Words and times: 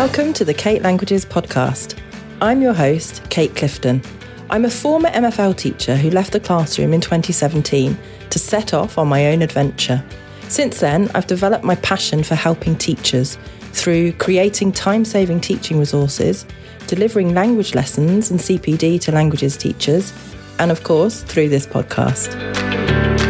Welcome 0.00 0.32
to 0.32 0.46
the 0.46 0.54
Kate 0.54 0.80
Languages 0.80 1.26
podcast. 1.26 1.94
I'm 2.40 2.62
your 2.62 2.72
host, 2.72 3.22
Kate 3.28 3.54
Clifton. 3.54 4.00
I'm 4.48 4.64
a 4.64 4.70
former 4.70 5.10
MFL 5.10 5.54
teacher 5.58 5.94
who 5.94 6.08
left 6.08 6.32
the 6.32 6.40
classroom 6.40 6.94
in 6.94 7.02
2017 7.02 7.98
to 8.30 8.38
set 8.38 8.72
off 8.72 8.96
on 8.96 9.08
my 9.08 9.26
own 9.26 9.42
adventure. 9.42 10.02
Since 10.48 10.80
then, 10.80 11.10
I've 11.14 11.26
developed 11.26 11.64
my 11.64 11.74
passion 11.74 12.22
for 12.22 12.34
helping 12.34 12.76
teachers 12.76 13.36
through 13.72 14.12
creating 14.12 14.72
time 14.72 15.04
saving 15.04 15.42
teaching 15.42 15.78
resources, 15.78 16.46
delivering 16.86 17.34
language 17.34 17.74
lessons 17.74 18.30
and 18.30 18.40
CPD 18.40 19.02
to 19.02 19.12
languages 19.12 19.54
teachers, 19.54 20.14
and 20.58 20.70
of 20.70 20.82
course, 20.82 21.22
through 21.24 21.50
this 21.50 21.66
podcast. 21.66 23.29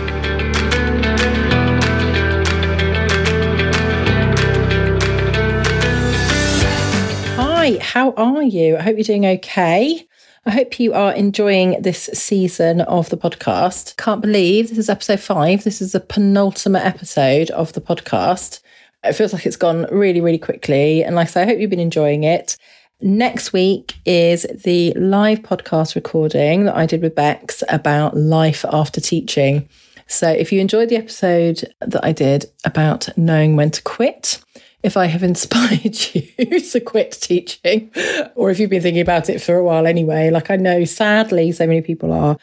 How 7.95 8.11
are 8.17 8.43
you? 8.43 8.77
I 8.77 8.83
hope 8.83 8.97
you're 8.97 9.05
doing 9.05 9.25
okay. 9.25 10.05
I 10.45 10.51
hope 10.51 10.81
you 10.81 10.95
are 10.95 11.13
enjoying 11.13 11.81
this 11.81 12.11
season 12.13 12.81
of 12.81 13.09
the 13.09 13.17
podcast. 13.17 13.97
Can't 13.97 14.21
believe 14.21 14.69
this 14.69 14.79
is 14.79 14.91
episode 14.91 15.21
five. 15.21 15.63
This 15.63 15.81
is 15.81 15.93
the 15.93 16.01
penultimate 16.01 16.85
episode 16.85 17.51
of 17.51 17.73
the 17.73 17.81
podcast. 17.81 18.63
It 19.05 19.13
feels 19.13 19.33
like 19.33 19.47
it's 19.47 19.55
gone 19.55 19.87
really, 19.93 20.21
really 20.21 20.39
quickly. 20.39 21.05
And 21.05 21.15
like 21.15 21.29
I 21.29 21.31
say, 21.31 21.43
I 21.43 21.47
hope 21.47 21.61
you've 21.61 21.71
been 21.71 21.79
enjoying 21.79 22.25
it. 22.25 22.57
Next 23.01 23.53
week 23.53 23.95
is 24.05 24.45
the 24.65 24.93
live 24.95 25.43
podcast 25.43 25.95
recording 25.95 26.65
that 26.65 26.75
I 26.75 26.87
did 26.87 27.01
with 27.01 27.15
Bex 27.15 27.63
about 27.69 28.17
life 28.17 28.65
after 28.73 29.01
teaching. 29.01 29.69
So 30.09 30.29
if 30.29 30.51
you 30.51 30.61
enjoyed 30.61 30.89
the 30.89 30.97
episode 30.97 31.73
that 31.81 32.05
I 32.05 32.11
did 32.11 32.47
about 32.65 33.17
knowing 33.17 33.55
when 33.55 33.71
to 33.71 33.83
quit, 33.83 34.44
if 34.85 34.99
I 34.99 35.07
have 35.07 35.23
inspired 35.23 35.97
you 36.15 36.61
to 36.61 36.81
quit 36.81 37.13
teaching, 37.13 37.91
or 38.37 38.51
if 38.51 38.61
you've 38.61 38.71
been 38.71 38.83
thinking 38.83 39.01
about 39.01 39.31
it 39.31 39.41
for 39.41 39.57
a 39.57 39.65
while 39.65 39.87
anyway. 39.87 40.31
Like 40.31 40.51
I 40.51 40.57
know, 40.57 40.85
sadly, 40.85 41.51
so 41.51 41.67
many 41.67 41.81
people 41.81 42.13
are. 42.13 42.37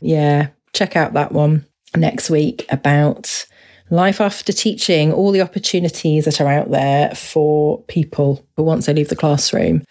Yeah, 0.00 0.48
check 0.74 0.94
out 0.94 1.14
that 1.14 1.32
one 1.32 1.64
next 1.96 2.28
week 2.28 2.66
about 2.68 3.46
life 3.88 4.20
after 4.20 4.52
teaching, 4.52 5.10
all 5.10 5.32
the 5.32 5.40
opportunities 5.40 6.26
that 6.26 6.40
are 6.40 6.48
out 6.48 6.70
there 6.70 7.14
for 7.14 7.82
people 7.84 8.46
once 8.58 8.86
they 8.86 8.92
leave 8.92 9.08
the 9.08 9.16
classroom. 9.16 9.82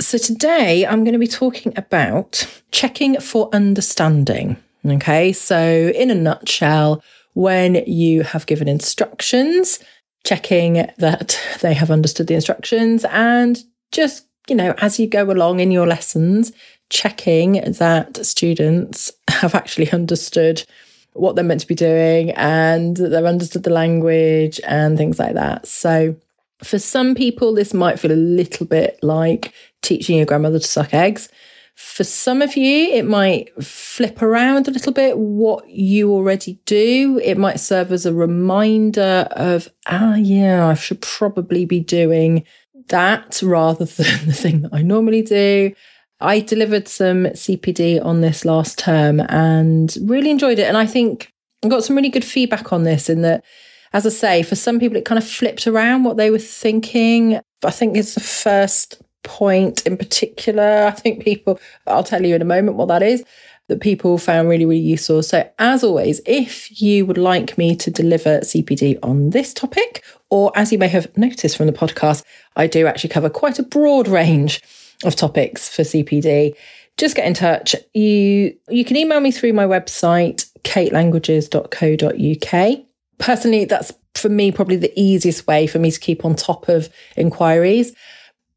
So 0.00 0.18
today 0.18 0.84
I'm 0.84 1.04
going 1.04 1.12
to 1.12 1.18
be 1.18 1.28
talking 1.28 1.72
about 1.76 2.46
checking 2.72 3.20
for 3.20 3.48
understanding. 3.52 4.56
Okay, 4.84 5.32
so 5.32 5.92
in 5.94 6.10
a 6.10 6.14
nutshell, 6.14 7.02
when 7.34 7.84
you 7.86 8.22
have 8.22 8.46
given 8.46 8.66
instructions, 8.66 9.78
checking 10.26 10.74
that 10.98 11.40
they 11.60 11.72
have 11.72 11.90
understood 11.90 12.26
the 12.26 12.34
instructions 12.34 13.04
and 13.06 13.62
just, 13.92 14.26
you 14.48 14.56
know, 14.56 14.74
as 14.78 14.98
you 14.98 15.06
go 15.06 15.22
along 15.30 15.60
in 15.60 15.70
your 15.70 15.86
lessons, 15.86 16.52
checking 16.90 17.52
that 17.74 18.26
students 18.26 19.12
have 19.30 19.54
actually 19.54 19.90
understood 19.92 20.64
what 21.12 21.34
they're 21.34 21.44
meant 21.44 21.60
to 21.60 21.66
be 21.66 21.74
doing 21.74 22.32
and 22.32 22.96
they've 22.96 23.24
understood 23.24 23.62
the 23.62 23.70
language 23.70 24.60
and 24.66 24.98
things 24.98 25.18
like 25.18 25.34
that. 25.34 25.66
So, 25.66 26.16
for 26.62 26.78
some 26.78 27.14
people, 27.14 27.54
this 27.54 27.74
might 27.74 28.00
feel 28.00 28.12
a 28.12 28.14
little 28.14 28.66
bit 28.66 28.98
like 29.02 29.52
teaching 29.82 30.16
your 30.16 30.26
grandmother 30.26 30.58
to 30.58 30.66
suck 30.66 30.94
eggs. 30.94 31.28
For 31.76 32.04
some 32.04 32.40
of 32.40 32.56
you, 32.56 32.88
it 32.88 33.04
might 33.04 33.62
flip 33.62 34.22
around 34.22 34.66
a 34.66 34.70
little 34.70 34.94
bit 34.94 35.18
what 35.18 35.68
you 35.68 36.10
already 36.10 36.58
do. 36.64 37.20
It 37.22 37.36
might 37.36 37.60
serve 37.60 37.92
as 37.92 38.06
a 38.06 38.14
reminder 38.14 39.28
of, 39.32 39.68
ah, 39.86 40.14
yeah, 40.14 40.66
I 40.66 40.72
should 40.72 41.02
probably 41.02 41.66
be 41.66 41.80
doing 41.80 42.44
that 42.88 43.42
rather 43.42 43.84
than 43.84 44.26
the 44.26 44.32
thing 44.32 44.62
that 44.62 44.72
I 44.72 44.80
normally 44.80 45.20
do. 45.20 45.74
I 46.18 46.40
delivered 46.40 46.88
some 46.88 47.24
CPD 47.24 48.02
on 48.02 48.22
this 48.22 48.46
last 48.46 48.78
term 48.78 49.20
and 49.28 49.94
really 50.00 50.30
enjoyed 50.30 50.58
it. 50.58 50.68
And 50.68 50.78
I 50.78 50.86
think 50.86 51.30
I 51.62 51.68
got 51.68 51.84
some 51.84 51.94
really 51.94 52.08
good 52.08 52.24
feedback 52.24 52.72
on 52.72 52.84
this 52.84 53.10
in 53.10 53.20
that, 53.20 53.44
as 53.92 54.06
I 54.06 54.10
say, 54.10 54.42
for 54.42 54.56
some 54.56 54.80
people, 54.80 54.96
it 54.96 55.04
kind 55.04 55.18
of 55.18 55.28
flipped 55.28 55.66
around 55.66 56.04
what 56.04 56.16
they 56.16 56.30
were 56.30 56.38
thinking. 56.38 57.38
I 57.62 57.70
think 57.70 57.98
it's 57.98 58.14
the 58.14 58.20
first 58.20 59.02
point 59.26 59.86
in 59.86 59.98
particular. 59.98 60.86
I 60.86 60.92
think 60.92 61.22
people, 61.22 61.60
I'll 61.86 62.04
tell 62.04 62.24
you 62.24 62.34
in 62.34 62.40
a 62.40 62.46
moment 62.46 62.78
what 62.78 62.88
that 62.88 63.02
is, 63.02 63.22
that 63.68 63.80
people 63.80 64.16
found 64.16 64.48
really, 64.48 64.64
really 64.64 64.80
useful. 64.80 65.22
So, 65.22 65.46
as 65.58 65.84
always, 65.84 66.22
if 66.24 66.80
you 66.80 67.04
would 67.04 67.18
like 67.18 67.58
me 67.58 67.76
to 67.76 67.90
deliver 67.90 68.38
CPD 68.38 68.98
on 69.02 69.30
this 69.30 69.52
topic, 69.52 70.04
or 70.30 70.52
as 70.54 70.70
you 70.72 70.78
may 70.78 70.88
have 70.88 71.14
noticed 71.18 71.56
from 71.56 71.66
the 71.66 71.72
podcast, 71.72 72.22
I 72.54 72.68
do 72.68 72.86
actually 72.86 73.10
cover 73.10 73.28
quite 73.28 73.58
a 73.58 73.64
broad 73.64 74.06
range 74.08 74.62
of 75.04 75.16
topics 75.16 75.68
for 75.68 75.82
CPD. 75.82 76.54
Just 76.96 77.16
get 77.16 77.26
in 77.26 77.34
touch. 77.34 77.74
You 77.92 78.56
you 78.68 78.84
can 78.84 78.96
email 78.96 79.18
me 79.20 79.32
through 79.32 79.52
my 79.52 79.66
website, 79.66 80.48
katelanguages.co.uk. 80.62 82.78
Personally, 83.18 83.64
that's 83.64 83.92
for 84.14 84.28
me 84.28 84.52
probably 84.52 84.76
the 84.76 84.92
easiest 84.98 85.46
way 85.46 85.66
for 85.66 85.78
me 85.78 85.90
to 85.90 86.00
keep 86.00 86.24
on 86.24 86.34
top 86.34 86.68
of 86.68 86.88
inquiries. 87.16 87.92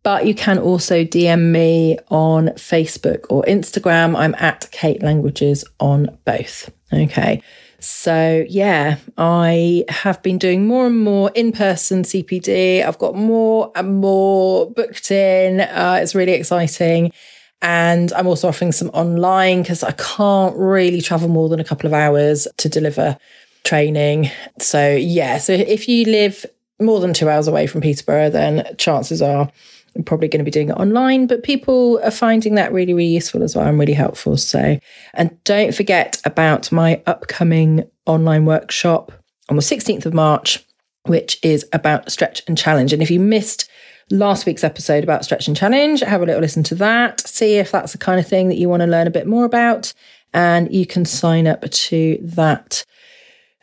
But 0.03 0.25
you 0.25 0.33
can 0.33 0.57
also 0.57 1.03
DM 1.03 1.51
me 1.51 1.97
on 2.09 2.47
Facebook 2.49 3.25
or 3.29 3.43
Instagram. 3.43 4.15
I'm 4.17 4.33
at 4.35 4.69
Kate 4.71 5.03
Languages 5.03 5.65
on 5.79 6.17
both. 6.25 6.69
Okay. 6.93 7.41
So, 7.81 8.45
yeah, 8.49 8.97
I 9.17 9.85
have 9.87 10.21
been 10.21 10.37
doing 10.37 10.67
more 10.67 10.85
and 10.87 10.99
more 10.99 11.31
in 11.33 11.51
person 11.51 12.03
CPD. 12.03 12.85
I've 12.85 12.97
got 12.97 13.15
more 13.15 13.71
and 13.75 14.01
more 14.01 14.69
booked 14.71 15.11
in. 15.11 15.61
Uh, 15.61 15.99
it's 16.01 16.13
really 16.13 16.33
exciting. 16.33 17.11
And 17.61 18.11
I'm 18.13 18.27
also 18.27 18.47
offering 18.47 18.71
some 18.71 18.89
online 18.89 19.61
because 19.61 19.83
I 19.83 19.91
can't 19.91 20.55
really 20.57 21.01
travel 21.01 21.29
more 21.29 21.49
than 21.49 21.59
a 21.59 21.63
couple 21.63 21.87
of 21.87 21.93
hours 21.93 22.47
to 22.57 22.69
deliver 22.69 23.17
training. 23.63 24.29
So, 24.59 24.95
yeah, 24.95 25.37
so 25.37 25.53
if 25.53 25.87
you 25.87 26.05
live 26.05 26.45
more 26.81 26.99
than 26.99 27.13
two 27.13 27.29
hours 27.29 27.47
away 27.47 27.67
from 27.67 27.81
Peterborough, 27.81 28.29
then 28.29 28.75
chances 28.77 29.21
are 29.21 29.51
I'm 29.99 30.05
probably 30.05 30.29
going 30.29 30.39
to 30.39 30.45
be 30.45 30.51
doing 30.51 30.69
it 30.69 30.77
online, 30.77 31.27
but 31.27 31.43
people 31.43 31.99
are 32.05 32.09
finding 32.09 32.55
that 32.55 32.71
really, 32.71 32.93
really 32.93 33.09
useful 33.09 33.43
as 33.43 33.53
well 33.53 33.67
and 33.67 33.77
really 33.77 33.91
helpful. 33.91 34.37
So, 34.37 34.79
and 35.13 35.43
don't 35.43 35.75
forget 35.75 36.21
about 36.23 36.71
my 36.71 37.03
upcoming 37.05 37.83
online 38.05 38.45
workshop 38.45 39.11
on 39.49 39.57
the 39.57 39.61
16th 39.61 40.05
of 40.05 40.13
March, 40.13 40.65
which 41.03 41.37
is 41.43 41.67
about 41.73 42.09
stretch 42.09 42.41
and 42.47 42.57
challenge. 42.57 42.93
And 42.93 43.01
if 43.01 43.11
you 43.11 43.19
missed 43.19 43.69
last 44.09 44.45
week's 44.45 44.63
episode 44.63 45.03
about 45.03 45.25
stretch 45.25 45.49
and 45.49 45.57
challenge, 45.57 45.99
have 45.99 46.21
a 46.21 46.25
little 46.25 46.41
listen 46.41 46.63
to 46.63 46.75
that, 46.75 47.19
see 47.27 47.55
if 47.55 47.69
that's 47.69 47.91
the 47.91 47.97
kind 47.97 48.21
of 48.21 48.27
thing 48.27 48.47
that 48.47 48.57
you 48.57 48.69
want 48.69 48.79
to 48.79 48.87
learn 48.87 49.05
a 49.05 49.11
bit 49.11 49.27
more 49.27 49.43
about. 49.43 49.93
And 50.33 50.73
you 50.73 50.85
can 50.85 51.03
sign 51.03 51.45
up 51.45 51.69
to 51.69 52.17
that 52.21 52.85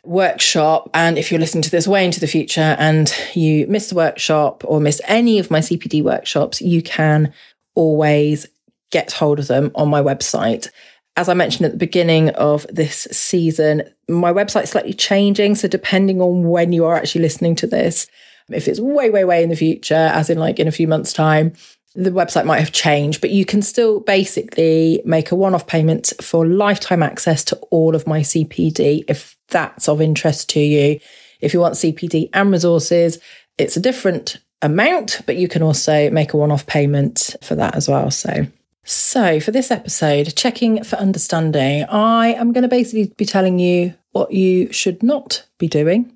workshop. 0.06 0.88
And 0.94 1.18
if 1.18 1.30
you're 1.30 1.40
listening 1.40 1.62
to 1.62 1.70
this 1.70 1.88
way 1.88 2.04
into 2.04 2.20
the 2.20 2.26
future 2.26 2.76
and 2.78 3.12
you 3.34 3.66
miss 3.66 3.88
the 3.88 3.94
workshop 3.94 4.62
or 4.66 4.80
miss 4.80 5.00
any 5.06 5.38
of 5.38 5.50
my 5.50 5.60
CPD 5.60 6.02
workshops, 6.02 6.60
you 6.60 6.82
can 6.82 7.32
always 7.74 8.46
get 8.90 9.12
hold 9.12 9.38
of 9.38 9.48
them 9.48 9.70
on 9.74 9.88
my 9.88 10.00
website. 10.00 10.68
As 11.16 11.28
I 11.28 11.34
mentioned 11.34 11.66
at 11.66 11.72
the 11.72 11.78
beginning 11.78 12.30
of 12.30 12.66
this 12.68 13.08
season, 13.10 13.82
my 14.08 14.32
website's 14.32 14.70
slightly 14.70 14.92
changing. 14.92 15.54
So, 15.54 15.66
depending 15.66 16.20
on 16.20 16.48
when 16.48 16.72
you 16.72 16.84
are 16.84 16.96
actually 16.96 17.22
listening 17.22 17.54
to 17.56 17.66
this, 17.66 18.06
if 18.48 18.68
it's 18.68 18.80
way, 18.80 19.10
way, 19.10 19.24
way 19.24 19.42
in 19.42 19.48
the 19.48 19.56
future, 19.56 19.94
as 19.94 20.30
in 20.30 20.38
like 20.38 20.58
in 20.58 20.68
a 20.68 20.72
few 20.72 20.86
months' 20.86 21.12
time, 21.12 21.54
the 21.96 22.10
website 22.10 22.44
might 22.44 22.60
have 22.60 22.72
changed, 22.72 23.20
but 23.20 23.30
you 23.30 23.44
can 23.44 23.62
still 23.62 24.00
basically 24.00 25.02
make 25.04 25.30
a 25.30 25.36
one 25.36 25.54
off 25.54 25.66
payment 25.66 26.12
for 26.20 26.46
lifetime 26.46 27.02
access 27.02 27.42
to 27.44 27.56
all 27.70 27.94
of 27.94 28.06
my 28.06 28.20
CPD 28.20 29.04
if 29.08 29.36
that's 29.48 29.88
of 29.88 30.00
interest 30.00 30.50
to 30.50 30.60
you. 30.60 31.00
If 31.40 31.54
you 31.54 31.60
want 31.60 31.74
CPD 31.74 32.30
and 32.32 32.52
resources, 32.52 33.18
it's 33.58 33.76
a 33.76 33.80
different 33.80 34.38
amount, 34.62 35.22
but 35.26 35.36
you 35.36 35.48
can 35.48 35.62
also 35.62 36.10
make 36.10 36.32
a 36.32 36.36
one 36.36 36.52
off 36.52 36.66
payment 36.66 37.34
for 37.42 37.54
that 37.54 37.74
as 37.74 37.88
well. 37.88 38.10
So, 38.10 38.46
so 38.84 39.40
for 39.40 39.50
this 39.50 39.70
episode, 39.70 40.34
checking 40.36 40.84
for 40.84 40.96
understanding, 40.96 41.84
I 41.84 42.34
am 42.34 42.52
going 42.52 42.62
to 42.62 42.68
basically 42.68 43.12
be 43.16 43.24
telling 43.24 43.58
you 43.58 43.94
what 44.12 44.32
you 44.32 44.72
should 44.72 45.02
not 45.02 45.46
be 45.58 45.68
doing 45.68 46.12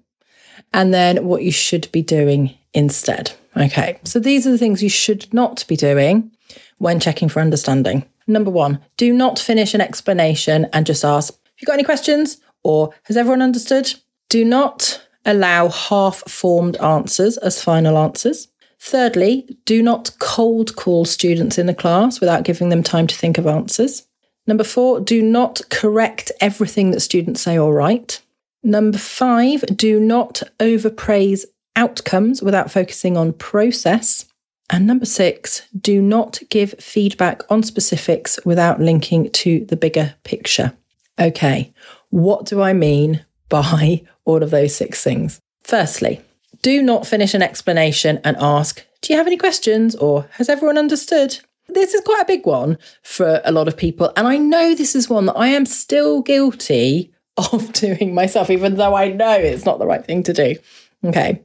and 0.73 0.93
then 0.93 1.25
what 1.25 1.43
you 1.43 1.53
should 1.53 1.91
be 1.93 2.03
doing 2.03 2.57
instead. 2.73 3.33
Okay, 3.57 3.99
so 4.05 4.19
these 4.19 4.47
are 4.47 4.51
the 4.51 4.59
things 4.59 4.83
you 4.83 4.89
should 4.89 5.33
not 5.35 5.65
be 5.67 5.77
doing 5.77 6.31
when 6.79 7.01
checking 7.01 7.29
for 7.29 7.41
understanding. 7.41 8.05
Number 8.27 8.51
one, 8.51 8.81
do 8.97 9.13
not 9.13 9.39
finish 9.39 9.75
an 9.75 9.81
explanation 9.81 10.67
and 10.73 10.87
just 10.87 11.05
ask, 11.05 11.33
Have 11.33 11.61
you 11.61 11.67
got 11.67 11.75
any 11.75 11.85
questions? 11.85 12.39
Or 12.63 12.95
has 13.05 13.17
everyone 13.17 13.43
understood? 13.43 13.93
Do 14.29 14.45
not 14.45 15.05
allow 15.25 15.69
half 15.69 16.19
formed 16.29 16.77
answers 16.77 17.37
as 17.39 17.63
final 17.63 17.99
answers. 17.99 18.49
Thirdly, 18.79 19.59
do 19.67 19.83
not 19.83 20.13
cold 20.19 20.77
call 20.77 21.05
students 21.05 21.59
in 21.59 21.67
the 21.67 21.75
class 21.75 22.21
without 22.21 22.45
giving 22.45 22.71
them 22.71 22.83
time 22.83 23.07
to 23.09 23.15
think 23.15 23.37
of 23.37 23.47
answers. 23.47 24.07
Number 24.47 24.65
four, 24.65 25.01
do 25.01 25.21
not 25.21 25.61
correct 25.69 26.33
everything 26.41 26.91
that 26.91 27.01
students 27.01 27.43
say 27.43 27.59
or 27.59 27.75
write. 27.75 28.23
Number 28.63 28.99
five, 28.99 29.65
do 29.77 30.01
not 30.01 30.43
overpraise 30.59 31.45
outcomes 31.77 32.43
without 32.43 32.71
focusing 32.71 33.17
on 33.17 33.33
process. 33.33 34.27
And 34.69 34.87
number 34.87 35.07
six, 35.07 35.63
do 35.79 36.01
not 36.01 36.41
give 36.49 36.75
feedback 36.79 37.43
on 37.51 37.63
specifics 37.63 38.39
without 38.45 38.81
linking 38.81 39.31
to 39.31 39.65
the 39.67 39.77
bigger 39.77 40.15
picture. 40.25 40.73
Okay, 41.21 41.73
what 42.11 42.47
do 42.47 42.63
I 42.63 42.73
mean 42.73 43.25
by 43.49 44.03
all 44.25 44.43
of 44.43 44.51
those 44.51 44.75
six 44.75 45.03
things? 45.03 45.41
Firstly, 45.63 46.21
do 46.63 46.83
not 46.83 47.07
finish 47.07 47.35
an 47.35 47.43
explanation 47.43 48.21
and 48.25 48.37
ask, 48.39 48.85
Do 49.03 49.13
you 49.13 49.19
have 49.19 49.27
any 49.27 49.37
questions? 49.37 49.95
or 49.97 50.29
Has 50.33 50.49
everyone 50.49 50.79
understood? 50.79 51.39
This 51.69 51.95
is 51.95 52.01
quite 52.01 52.23
a 52.23 52.27
big 52.27 52.47
one 52.47 52.79
for 53.03 53.41
a 53.45 53.53
lot 53.53 53.69
of 53.69 53.77
people. 53.77 54.13
And 54.17 54.27
I 54.27 54.37
know 54.37 54.75
this 54.75 54.97
is 54.97 55.09
one 55.09 55.27
that 55.27 55.37
I 55.37 55.49
am 55.49 55.67
still 55.67 56.21
guilty 56.21 57.13
of 57.37 57.73
doing 57.73 58.15
myself, 58.15 58.51
even 58.51 58.77
though 58.77 58.95
I 58.95 59.09
know 59.09 59.33
it's 59.33 59.65
not 59.65 59.79
the 59.79 59.87
right 59.87 60.05
thing 60.05 60.23
to 60.25 60.33
do. 60.33 60.57
Okay. 61.05 61.43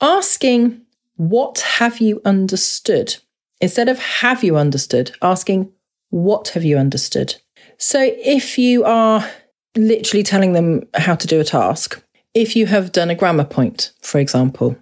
Asking 0.00 0.82
what 1.16 1.60
have 1.60 2.00
you 2.00 2.20
understood? 2.24 3.16
Instead 3.60 3.88
of 3.88 3.98
have 3.98 4.44
you 4.44 4.56
understood, 4.56 5.10
asking 5.20 5.72
what 6.10 6.48
have 6.48 6.64
you 6.64 6.78
understood? 6.78 7.34
So 7.76 8.00
if 8.00 8.56
you 8.56 8.84
are 8.84 9.28
literally 9.76 10.22
telling 10.22 10.52
them 10.52 10.86
how 10.94 11.14
to 11.16 11.26
do 11.26 11.40
a 11.40 11.44
task, 11.44 12.02
if 12.34 12.54
you 12.54 12.66
have 12.66 12.92
done 12.92 13.10
a 13.10 13.14
grammar 13.14 13.44
point, 13.44 13.92
for 14.00 14.18
example, 14.18 14.76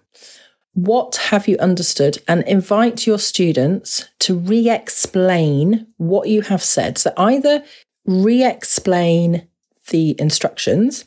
what 0.75 1.17
have 1.17 1.49
you 1.49 1.57
understood? 1.57 2.19
And 2.29 2.43
invite 2.43 3.07
your 3.07 3.19
students 3.19 4.11
to 4.21 4.37
re 4.37 4.69
explain 4.69 5.87
what 5.97 6.29
you 6.29 6.43
have 6.43 6.63
said. 6.63 6.99
So 6.99 7.13
either 7.17 7.65
re 8.05 8.45
explain 8.45 9.49
the 9.89 10.15
instructions. 10.21 11.07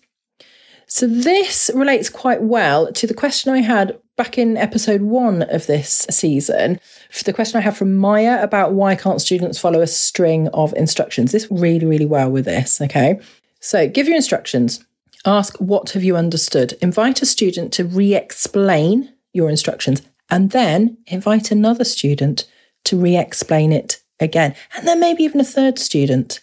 So 0.91 1.05
this 1.05 1.69
relates 1.75 2.09
quite 2.09 2.41
well 2.41 2.91
to 2.93 3.05
the 3.05 3.13
question 3.13 3.53
I 3.53 3.59
had 3.59 3.99
back 4.17 4.39
in 4.39 4.57
episode 4.57 5.03
one 5.03 5.43
of 5.43 5.67
this 5.67 6.07
season, 6.09 6.79
the 7.23 7.31
question 7.31 7.59
I 7.59 7.61
have 7.61 7.77
from 7.77 7.93
Maya 7.93 8.41
about 8.41 8.73
why 8.73 8.95
can't 8.95 9.21
students 9.21 9.59
follow 9.59 9.81
a 9.81 9.87
string 9.87 10.47
of 10.47 10.73
instructions. 10.73 11.31
This 11.31 11.47
really, 11.51 11.85
really 11.85 12.07
well 12.07 12.31
with 12.31 12.45
this. 12.45 12.81
Okay. 12.81 13.19
So 13.59 13.87
give 13.87 14.07
your 14.07 14.15
instructions. 14.15 14.83
Ask, 15.25 15.57
what 15.57 15.91
have 15.91 16.03
you 16.03 16.17
understood? 16.17 16.73
Invite 16.81 17.21
a 17.21 17.25
student 17.27 17.71
to 17.73 17.85
re 17.85 18.15
explain 18.15 19.13
your 19.31 19.47
instructions 19.47 20.01
and 20.31 20.49
then 20.51 20.97
invite 21.05 21.51
another 21.51 21.83
student 21.83 22.47
to 22.85 22.97
re 22.97 23.15
explain 23.15 23.71
it 23.71 24.01
again. 24.19 24.55
And 24.75 24.87
then 24.87 24.99
maybe 24.99 25.23
even 25.23 25.39
a 25.39 25.45
third 25.45 25.77
student. 25.77 26.41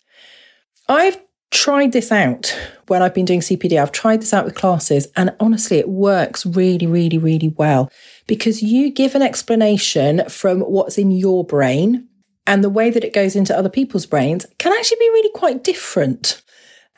I've 0.89 1.19
tried 1.51 1.93
this 1.93 2.13
out 2.13 2.57
when 2.87 3.03
I've 3.03 3.15
been 3.15 3.25
doing 3.25 3.41
CPD. 3.41 3.81
I've 3.81 3.93
tried 3.93 4.21
this 4.21 4.35
out 4.35 4.45
with 4.45 4.55
classes, 4.55 5.09
and 5.17 5.35
honestly, 5.41 5.79
it 5.79 5.89
works 5.89 6.47
really, 6.47 6.87
really, 6.87 7.19
really 7.19 7.49
well 7.57 7.91
because 8.27 8.63
you 8.63 8.91
give 8.91 9.15
an 9.15 9.23
explanation 9.23 10.29
from 10.29 10.61
what's 10.61 10.99
in 10.99 11.11
your 11.11 11.45
brain, 11.45 12.09
and 12.47 12.63
the 12.63 12.71
way 12.71 12.91
that 12.91 13.05
it 13.05 13.13
goes 13.13 13.35
into 13.35 13.57
other 13.57 13.69
people's 13.69 14.07
brains 14.07 14.47
can 14.59 14.73
actually 14.73 14.99
be 14.99 15.11
really 15.11 15.31
quite 15.35 15.65
different. 15.65 16.43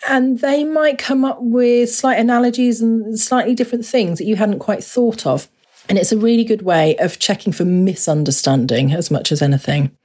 And 0.09 0.41
they 0.41 0.63
might 0.63 0.99
come 0.99 1.25
up 1.25 1.39
with 1.41 1.91
slight 1.91 2.19
analogies 2.19 2.81
and 2.81 3.19
slightly 3.19 3.55
different 3.55 3.85
things 3.85 4.19
that 4.19 4.27
you 4.27 4.37
hadn't 4.37 4.61
quite 4.61 4.85
thought 4.85 5.27
of. 5.27 5.49
And 5.89 5.99
it's 5.99 6.13
a 6.13 6.19
really 6.19 6.45
good 6.45 6.63
way 6.63 6.97
of 6.99 7.19
checking 7.19 7.53
for 7.53 7.65
misunderstanding 7.65 8.93
as 8.93 9.11
much 9.11 9.33
as 9.33 9.43
anything. 9.43 9.97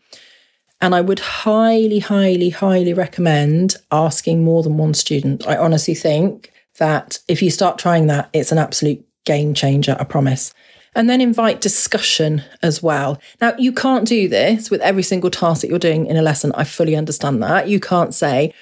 And 0.84 0.94
I 0.94 1.00
would 1.00 1.20
highly, 1.20 2.00
highly, 2.00 2.50
highly 2.50 2.94
recommend 2.94 3.78
asking 3.90 4.44
more 4.44 4.64
than 4.64 4.76
one 4.76 4.94
student. 4.94 5.48
I 5.48 5.56
honestly 5.56 5.96
think 5.96 6.52
that 6.78 7.20
if 7.30 7.42
you 7.42 7.52
start 7.52 7.78
trying 7.78 8.08
that, 8.08 8.30
it's 8.34 8.52
an 8.52 8.58
absolute 8.58 9.02
game 9.24 9.54
changer, 9.54 9.96
I 9.98 10.04
promise. 10.04 10.54
And 10.94 11.10
then 11.10 11.22
invite 11.22 11.62
discussion 11.62 12.44
as 12.62 12.84
well. 12.84 13.18
Now, 13.40 13.54
you 13.58 13.72
can't 13.72 14.06
do 14.06 14.28
this 14.28 14.70
with 14.70 14.82
every 14.82 15.04
single 15.04 15.30
task 15.30 15.62
that 15.62 15.70
you're 15.70 15.80
doing 15.80 16.06
in 16.06 16.18
a 16.18 16.22
lesson. 16.22 16.52
I 16.54 16.66
fully 16.66 16.98
understand 16.98 17.42
that. 17.44 17.70
You 17.70 17.80
can't 17.80 18.14
say, 18.14 18.54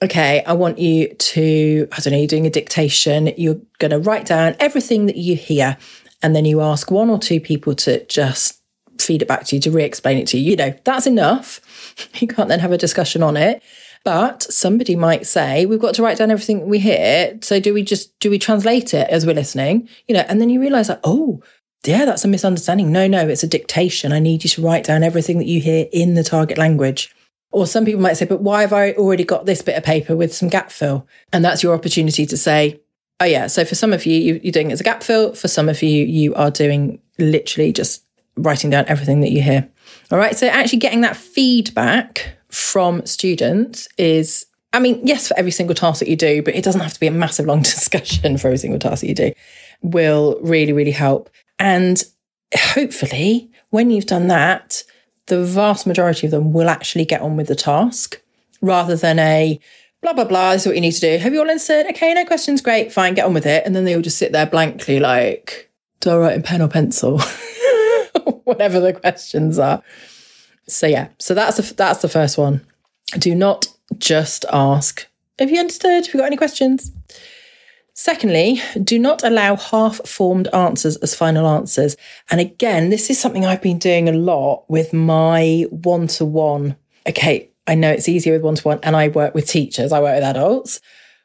okay, 0.00 0.44
I 0.46 0.52
want 0.52 0.78
you 0.78 1.08
to, 1.08 1.88
I 1.90 1.98
don't 1.98 2.12
know, 2.12 2.18
you're 2.18 2.28
doing 2.28 2.46
a 2.46 2.50
dictation, 2.50 3.32
you're 3.36 3.60
going 3.80 3.90
to 3.90 3.98
write 3.98 4.26
down 4.26 4.54
everything 4.60 5.06
that 5.06 5.16
you 5.16 5.34
hear. 5.34 5.76
And 6.22 6.36
then 6.36 6.44
you 6.44 6.60
ask 6.60 6.92
one 6.92 7.10
or 7.10 7.18
two 7.18 7.40
people 7.40 7.74
to 7.74 8.06
just 8.06 8.55
feed 9.00 9.22
it 9.22 9.28
back 9.28 9.44
to 9.44 9.56
you 9.56 9.62
to 9.62 9.70
re-explain 9.70 10.18
it 10.18 10.26
to 10.28 10.38
you. 10.38 10.50
You 10.50 10.56
know, 10.56 10.74
that's 10.84 11.06
enough. 11.06 11.60
You 12.20 12.28
can't 12.28 12.50
then 12.50 12.60
have 12.60 12.72
a 12.72 12.78
discussion 12.78 13.22
on 13.22 13.38
it. 13.38 13.62
But 14.04 14.42
somebody 14.42 14.94
might 14.94 15.26
say, 15.26 15.66
we've 15.66 15.80
got 15.80 15.94
to 15.94 16.02
write 16.02 16.18
down 16.18 16.30
everything 16.30 16.68
we 16.68 16.78
hear. 16.78 17.38
So 17.42 17.58
do 17.58 17.74
we 17.74 17.82
just 17.82 18.16
do 18.20 18.30
we 18.30 18.38
translate 18.38 18.94
it 18.94 19.08
as 19.08 19.26
we're 19.26 19.34
listening? 19.34 19.88
You 20.06 20.14
know, 20.14 20.24
and 20.28 20.40
then 20.40 20.48
you 20.48 20.60
realize 20.60 20.86
that, 20.88 21.00
oh, 21.02 21.42
yeah, 21.84 22.04
that's 22.04 22.24
a 22.24 22.28
misunderstanding. 22.28 22.92
No, 22.92 23.08
no, 23.08 23.26
it's 23.26 23.42
a 23.42 23.48
dictation. 23.48 24.12
I 24.12 24.18
need 24.18 24.44
you 24.44 24.50
to 24.50 24.62
write 24.62 24.84
down 24.84 25.02
everything 25.02 25.38
that 25.38 25.46
you 25.46 25.60
hear 25.60 25.86
in 25.92 26.14
the 26.14 26.22
target 26.22 26.56
language. 26.56 27.14
Or 27.50 27.66
some 27.66 27.84
people 27.84 28.00
might 28.00 28.14
say, 28.14 28.26
but 28.26 28.42
why 28.42 28.60
have 28.60 28.72
I 28.72 28.92
already 28.92 29.24
got 29.24 29.46
this 29.46 29.62
bit 29.62 29.76
of 29.76 29.82
paper 29.82 30.14
with 30.14 30.32
some 30.32 30.48
gap 30.48 30.70
fill? 30.70 31.06
And 31.32 31.44
that's 31.44 31.64
your 31.64 31.74
opportunity 31.74 32.26
to 32.26 32.36
say, 32.36 32.80
oh, 33.18 33.24
yeah. 33.24 33.48
So 33.48 33.64
for 33.64 33.74
some 33.74 33.92
of 33.92 34.06
you, 34.06 34.40
you're 34.42 34.52
doing 34.52 34.70
it 34.70 34.74
as 34.74 34.80
a 34.80 34.84
gap 34.84 35.02
fill. 35.02 35.34
For 35.34 35.48
some 35.48 35.68
of 35.68 35.82
you, 35.82 36.04
you 36.04 36.32
are 36.34 36.52
doing 36.52 37.00
literally 37.18 37.72
just 37.72 38.04
writing 38.36 38.70
down 38.70 38.84
everything 38.88 39.20
that 39.20 39.30
you 39.30 39.42
hear. 39.42 39.68
All 40.10 40.18
right. 40.18 40.36
So 40.36 40.46
actually 40.46 40.78
getting 40.78 41.00
that 41.00 41.16
feedback 41.16 42.36
from 42.48 43.04
students 43.06 43.88
is, 43.98 44.46
I 44.72 44.78
mean, 44.78 45.00
yes, 45.04 45.28
for 45.28 45.38
every 45.38 45.50
single 45.50 45.74
task 45.74 46.00
that 46.00 46.08
you 46.08 46.16
do, 46.16 46.42
but 46.42 46.54
it 46.54 46.64
doesn't 46.64 46.80
have 46.80 46.94
to 46.94 47.00
be 47.00 47.06
a 47.06 47.12
massive 47.12 47.46
long 47.46 47.62
discussion 47.62 48.38
for 48.38 48.48
every 48.48 48.58
single 48.58 48.78
task 48.78 49.00
that 49.00 49.08
you 49.08 49.14
do, 49.14 49.32
will 49.82 50.38
really, 50.42 50.72
really 50.72 50.90
help. 50.90 51.30
And 51.58 52.02
hopefully, 52.54 53.50
when 53.70 53.90
you've 53.90 54.06
done 54.06 54.28
that, 54.28 54.84
the 55.26 55.44
vast 55.44 55.86
majority 55.86 56.26
of 56.26 56.30
them 56.30 56.52
will 56.52 56.68
actually 56.68 57.04
get 57.04 57.20
on 57.20 57.36
with 57.36 57.48
the 57.48 57.56
task 57.56 58.20
rather 58.60 58.96
than 58.96 59.18
a 59.18 59.58
blah, 60.02 60.12
blah, 60.12 60.24
blah. 60.24 60.52
This 60.52 60.62
is 60.62 60.66
what 60.66 60.76
you 60.76 60.80
need 60.80 60.92
to 60.92 61.00
do. 61.00 61.18
Have 61.18 61.32
you 61.32 61.40
all 61.40 61.50
answered? 61.50 61.86
Okay, 61.90 62.14
no 62.14 62.24
questions. 62.24 62.60
Great, 62.60 62.92
fine, 62.92 63.14
get 63.14 63.26
on 63.26 63.34
with 63.34 63.46
it. 63.46 63.64
And 63.66 63.74
then 63.74 63.84
they 63.84 63.94
all 63.94 64.02
just 64.02 64.18
sit 64.18 64.32
there 64.32 64.46
blankly, 64.46 65.00
like, 65.00 65.70
do 66.00 66.10
I 66.10 66.16
write 66.16 66.36
in 66.36 66.42
pen 66.42 66.62
or 66.62 66.68
pencil? 66.68 67.20
whatever 68.46 68.80
the 68.80 68.92
questions 68.92 69.58
are. 69.58 69.82
So 70.68 70.86
yeah, 70.86 71.08
so 71.18 71.34
that's 71.34 71.58
the, 71.58 71.74
that's 71.74 72.02
the 72.02 72.08
first 72.08 72.38
one. 72.38 72.64
Do 73.18 73.34
not 73.34 73.68
just 73.98 74.44
ask, 74.52 75.06
have 75.38 75.50
you 75.50 75.60
understood? 75.60 76.06
Have 76.06 76.14
you 76.14 76.20
got 76.20 76.26
any 76.26 76.36
questions? 76.36 76.90
Secondly, 77.98 78.60
do 78.82 78.98
not 78.98 79.22
allow 79.22 79.56
half 79.56 80.06
formed 80.06 80.48
answers 80.48 80.96
as 80.96 81.14
final 81.14 81.46
answers. 81.46 81.96
And 82.30 82.40
again, 82.40 82.90
this 82.90 83.08
is 83.08 83.18
something 83.18 83.46
I've 83.46 83.62
been 83.62 83.78
doing 83.78 84.08
a 84.08 84.12
lot 84.12 84.64
with 84.68 84.92
my 84.92 85.66
one 85.70 86.06
to 86.08 86.24
one. 86.24 86.76
Okay, 87.08 87.50
I 87.66 87.74
know 87.74 87.90
it's 87.90 88.08
easier 88.08 88.34
with 88.34 88.42
one 88.42 88.56
to 88.56 88.62
one, 88.62 88.80
and 88.82 88.94
I 88.94 89.08
work 89.08 89.34
with 89.34 89.48
teachers, 89.48 89.92
I 89.92 90.00
work 90.00 90.16
with 90.16 90.24
adults, 90.24 90.80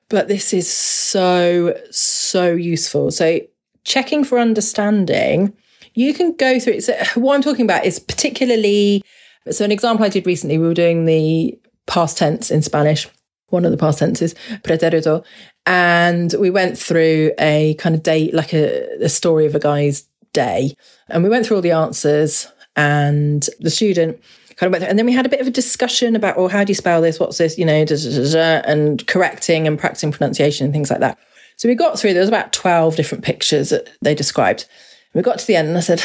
but 0.10 0.28
this 0.28 0.54
is 0.54 0.72
so, 0.72 1.78
so 1.92 2.54
useful. 2.54 3.12
So, 3.12 3.40
checking 3.84 4.24
for 4.24 4.40
understanding 4.40 5.54
you 5.93 6.13
can 6.13 6.33
go 6.33 6.60
through 6.60 6.74
it. 6.74 6.83
So 6.83 6.93
what 7.15 7.36
I'm 7.36 7.41
talking 7.41 7.65
about 7.65 7.86
is 7.86 8.00
particularly, 8.00 9.03
so 9.50 9.65
an 9.65 9.71
example 9.71 10.05
I 10.05 10.10
did 10.10 10.25
recently, 10.25 10.57
we 10.57 10.67
were 10.67 10.74
doing 10.74 11.05
the 11.05 11.57
past 11.88 12.17
tense 12.17 12.51
in 12.51 12.62
Spanish, 12.62 13.07
one 13.48 13.65
of 13.65 13.71
the 13.71 13.77
past 13.77 14.00
tenses, 14.00 14.33
pretérito, 14.63 15.25
and 15.65 16.33
we 16.39 16.50
went 16.50 16.77
through 16.77 17.31
a 17.39 17.75
kind 17.75 17.95
of 17.95 18.03
day, 18.03 18.31
like 18.31 18.53
a, 18.53 19.03
a 19.03 19.10
story 19.10 19.45
of 19.45 19.55
a 19.55 19.60
guy's 19.60 20.07
day. 20.33 20.74
And 21.10 21.24
we 21.24 21.29
went 21.29 21.45
through 21.45 21.57
all 21.57 21.62
the 21.62 21.71
answers 21.71 22.48
and 22.75 23.48
the 23.60 23.69
student 23.69 24.19
kind 24.55 24.67
of 24.67 24.71
went 24.71 24.83
through, 24.83 24.89
and 24.89 25.00
then 25.00 25.05
we 25.05 25.13
had 25.13 25.25
a 25.25 25.29
bit 25.29 25.41
of 25.41 25.48
a 25.48 25.51
discussion 25.51 26.15
about, 26.15 26.38
well, 26.38 26.48
how 26.48 26.63
do 26.63 26.71
you 26.71 26.75
spell 26.75 27.01
this? 27.01 27.19
What's 27.19 27.38
this? 27.38 27.57
You 27.57 27.65
know, 27.65 27.83
da, 27.83 27.95
da, 27.95 28.31
da, 28.31 28.62
and 28.69 29.05
correcting 29.07 29.67
and 29.67 29.77
practicing 29.77 30.12
pronunciation 30.12 30.65
and 30.65 30.74
things 30.74 30.89
like 30.89 31.00
that. 31.00 31.17
So 31.57 31.67
we 31.67 31.75
got 31.75 32.00
through, 32.00 32.13
there 32.13 32.21
was 32.21 32.29
about 32.29 32.53
12 32.53 32.95
different 32.95 33.24
pictures 33.24 33.69
that 33.69 33.89
they 34.01 34.15
described. 34.15 34.65
We 35.13 35.22
got 35.22 35.39
to 35.39 35.48
the 35.48 35.56
end 35.56 35.70
and 35.70 35.77
I 35.77 35.82
said, 35.82 36.03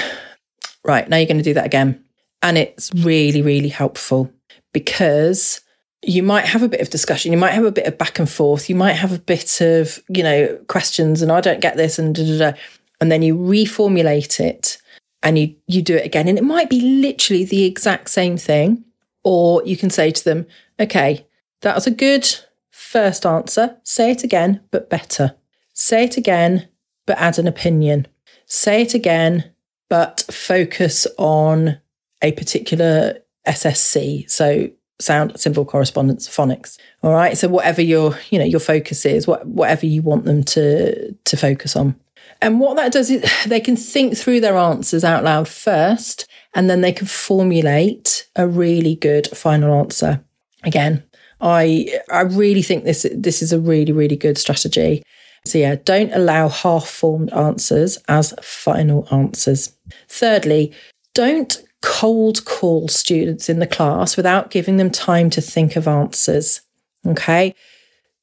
right, 0.84 1.08
now 1.08 1.16
you're 1.16 1.26
going 1.26 1.38
to 1.38 1.42
do 1.42 1.54
that 1.54 1.66
again. 1.66 2.04
And 2.42 2.58
it's 2.58 2.92
really, 2.94 3.42
really 3.42 3.68
helpful 3.68 4.30
because 4.72 5.60
you 6.02 6.22
might 6.22 6.44
have 6.44 6.62
a 6.62 6.68
bit 6.68 6.80
of 6.80 6.90
discussion, 6.90 7.32
you 7.32 7.38
might 7.38 7.54
have 7.54 7.64
a 7.64 7.72
bit 7.72 7.86
of 7.86 7.98
back 7.98 8.18
and 8.18 8.30
forth, 8.30 8.68
you 8.68 8.74
might 8.74 8.92
have 8.92 9.12
a 9.12 9.18
bit 9.18 9.60
of, 9.60 10.00
you 10.08 10.22
know, 10.22 10.58
questions 10.68 11.22
and 11.22 11.32
I 11.32 11.40
don't 11.40 11.60
get 11.60 11.76
this 11.76 11.98
and 11.98 12.14
da, 12.14 12.24
da, 12.24 12.50
da. 12.50 12.58
And 13.00 13.10
then 13.10 13.22
you 13.22 13.36
reformulate 13.36 14.40
it 14.40 14.78
and 15.26 15.38
you 15.38 15.54
you 15.66 15.82
do 15.82 15.96
it 15.96 16.06
again 16.06 16.28
and 16.28 16.38
it 16.38 16.44
might 16.44 16.70
be 16.70 16.80
literally 16.80 17.44
the 17.44 17.64
exact 17.64 18.08
same 18.08 18.36
thing 18.36 18.84
or 19.24 19.62
you 19.64 19.76
can 19.76 19.90
say 19.90 20.10
to 20.10 20.24
them 20.24 20.46
okay 20.78 21.26
that 21.62 21.74
was 21.74 21.86
a 21.86 21.90
good 21.90 22.26
first 22.70 23.26
answer 23.26 23.76
say 23.82 24.12
it 24.12 24.22
again 24.22 24.60
but 24.70 24.88
better 24.88 25.34
say 25.72 26.04
it 26.04 26.16
again 26.16 26.68
but 27.06 27.18
add 27.18 27.38
an 27.38 27.48
opinion 27.48 28.06
say 28.46 28.82
it 28.82 28.94
again 28.94 29.44
but 29.88 30.24
focus 30.30 31.06
on 31.18 31.78
a 32.22 32.32
particular 32.32 33.18
ssc 33.46 34.28
so 34.30 34.68
sound 34.98 35.38
symbol 35.38 35.64
correspondence 35.64 36.26
phonics 36.26 36.78
all 37.02 37.12
right 37.12 37.36
so 37.36 37.48
whatever 37.48 37.82
your 37.82 38.16
you 38.30 38.38
know 38.38 38.44
your 38.44 38.60
focus 38.60 39.04
is 39.04 39.26
what, 39.26 39.46
whatever 39.46 39.84
you 39.84 40.00
want 40.00 40.24
them 40.24 40.42
to 40.42 41.12
to 41.24 41.36
focus 41.36 41.76
on 41.76 41.94
and 42.42 42.60
what 42.60 42.76
that 42.76 42.92
does 42.92 43.10
is 43.10 43.24
they 43.46 43.60
can 43.60 43.76
think 43.76 44.16
through 44.16 44.40
their 44.40 44.56
answers 44.56 45.04
out 45.04 45.24
loud 45.24 45.48
first, 45.48 46.26
and 46.54 46.70
then 46.70 46.80
they 46.80 46.92
can 46.92 47.06
formulate 47.06 48.26
a 48.36 48.46
really 48.46 48.94
good 48.94 49.26
final 49.28 49.78
answer. 49.78 50.22
Again, 50.62 51.02
I 51.40 52.00
I 52.10 52.22
really 52.22 52.62
think 52.62 52.84
this 52.84 53.06
this 53.14 53.42
is 53.42 53.52
a 53.52 53.60
really 53.60 53.92
really 53.92 54.16
good 54.16 54.38
strategy. 54.38 55.02
So 55.46 55.58
yeah, 55.58 55.76
don't 55.84 56.12
allow 56.12 56.48
half-formed 56.48 57.32
answers 57.32 57.98
as 58.08 58.34
final 58.42 59.06
answers. 59.10 59.72
Thirdly, 60.08 60.74
don't 61.14 61.62
cold 61.82 62.44
call 62.44 62.88
students 62.88 63.48
in 63.48 63.58
the 63.60 63.66
class 63.66 64.16
without 64.16 64.50
giving 64.50 64.76
them 64.76 64.90
time 64.90 65.30
to 65.30 65.40
think 65.40 65.76
of 65.76 65.86
answers. 65.86 66.60
Okay? 67.06 67.54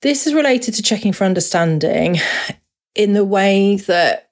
This 0.02 0.28
is 0.28 0.34
related 0.34 0.74
to 0.74 0.84
checking 0.84 1.14
for 1.14 1.24
understanding 1.24 2.18
in 2.94 3.14
the 3.14 3.24
way 3.24 3.78
that 3.78 4.30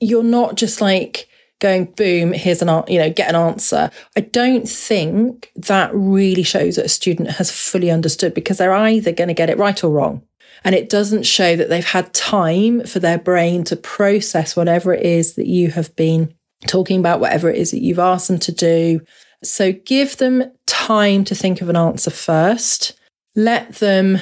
you're 0.00 0.22
not 0.22 0.56
just 0.56 0.80
like 0.80 1.28
going 1.64 1.86
boom 1.86 2.34
here's 2.34 2.60
an 2.60 2.68
you 2.88 2.98
know 2.98 3.10
get 3.10 3.30
an 3.30 3.34
answer. 3.34 3.90
I 4.14 4.20
don't 4.20 4.68
think 4.68 5.50
that 5.56 5.90
really 5.94 6.42
shows 6.42 6.76
that 6.76 6.84
a 6.84 6.90
student 6.90 7.30
has 7.30 7.50
fully 7.50 7.90
understood 7.90 8.34
because 8.34 8.58
they're 8.58 8.74
either 8.74 9.12
going 9.12 9.28
to 9.28 9.34
get 9.34 9.48
it 9.48 9.56
right 9.56 9.82
or 9.82 9.90
wrong. 9.90 10.22
And 10.62 10.74
it 10.74 10.90
doesn't 10.90 11.24
show 11.24 11.56
that 11.56 11.70
they've 11.70 11.84
had 11.84 12.12
time 12.12 12.84
for 12.84 12.98
their 12.98 13.18
brain 13.18 13.64
to 13.64 13.76
process 13.76 14.54
whatever 14.54 14.92
it 14.92 15.04
is 15.04 15.36
that 15.36 15.46
you 15.46 15.70
have 15.70 15.96
been 15.96 16.34
talking 16.66 17.00
about 17.00 17.20
whatever 17.20 17.48
it 17.48 17.56
is 17.56 17.70
that 17.70 17.82
you've 17.82 17.98
asked 17.98 18.28
them 18.28 18.38
to 18.40 18.52
do. 18.52 19.00
So 19.42 19.72
give 19.72 20.18
them 20.18 20.52
time 20.66 21.24
to 21.24 21.34
think 21.34 21.62
of 21.62 21.70
an 21.70 21.76
answer 21.76 22.10
first. 22.10 22.92
Let 23.34 23.76
them 23.76 24.18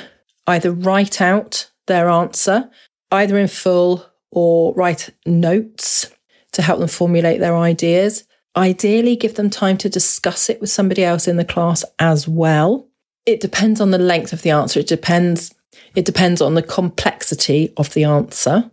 either 0.47 0.71
write 0.71 1.21
out 1.21 1.71
their 1.89 2.09
answer 2.09 2.71
either 3.11 3.37
in 3.37 3.49
full 3.49 4.07
or 4.31 4.75
write 4.75 5.11
notes 5.27 6.11
to 6.53 6.63
help 6.63 6.79
them 6.79 6.89
formulate 6.89 7.41
their 7.41 7.57
ideas. 7.57 8.25
Ideally, 8.57 9.17
give 9.17 9.35
them 9.35 9.51
time 9.51 9.79
to 9.79 9.89
discuss 9.89 10.51
it 10.51 10.61
with 10.61 10.71
somebody 10.71 11.05
else 11.05 11.27
in 11.27 11.37
the 11.37 11.45
class 11.45 11.85
as 11.99 12.29
well. 12.29 12.89
It 13.25 13.41
depends 13.41 13.81
on 13.81 13.91
the 13.91 13.99
length 13.99 14.33
of 14.33 14.43
the 14.43 14.51
answer. 14.51 14.81
It 14.81 14.89
depends. 14.89 15.55
It 15.95 16.05
depends 16.05 16.43
on 16.43 16.55
the 16.55 16.63
complexity 16.63 17.73
of 17.77 17.95
the 17.95 18.05
answer. 18.05 18.71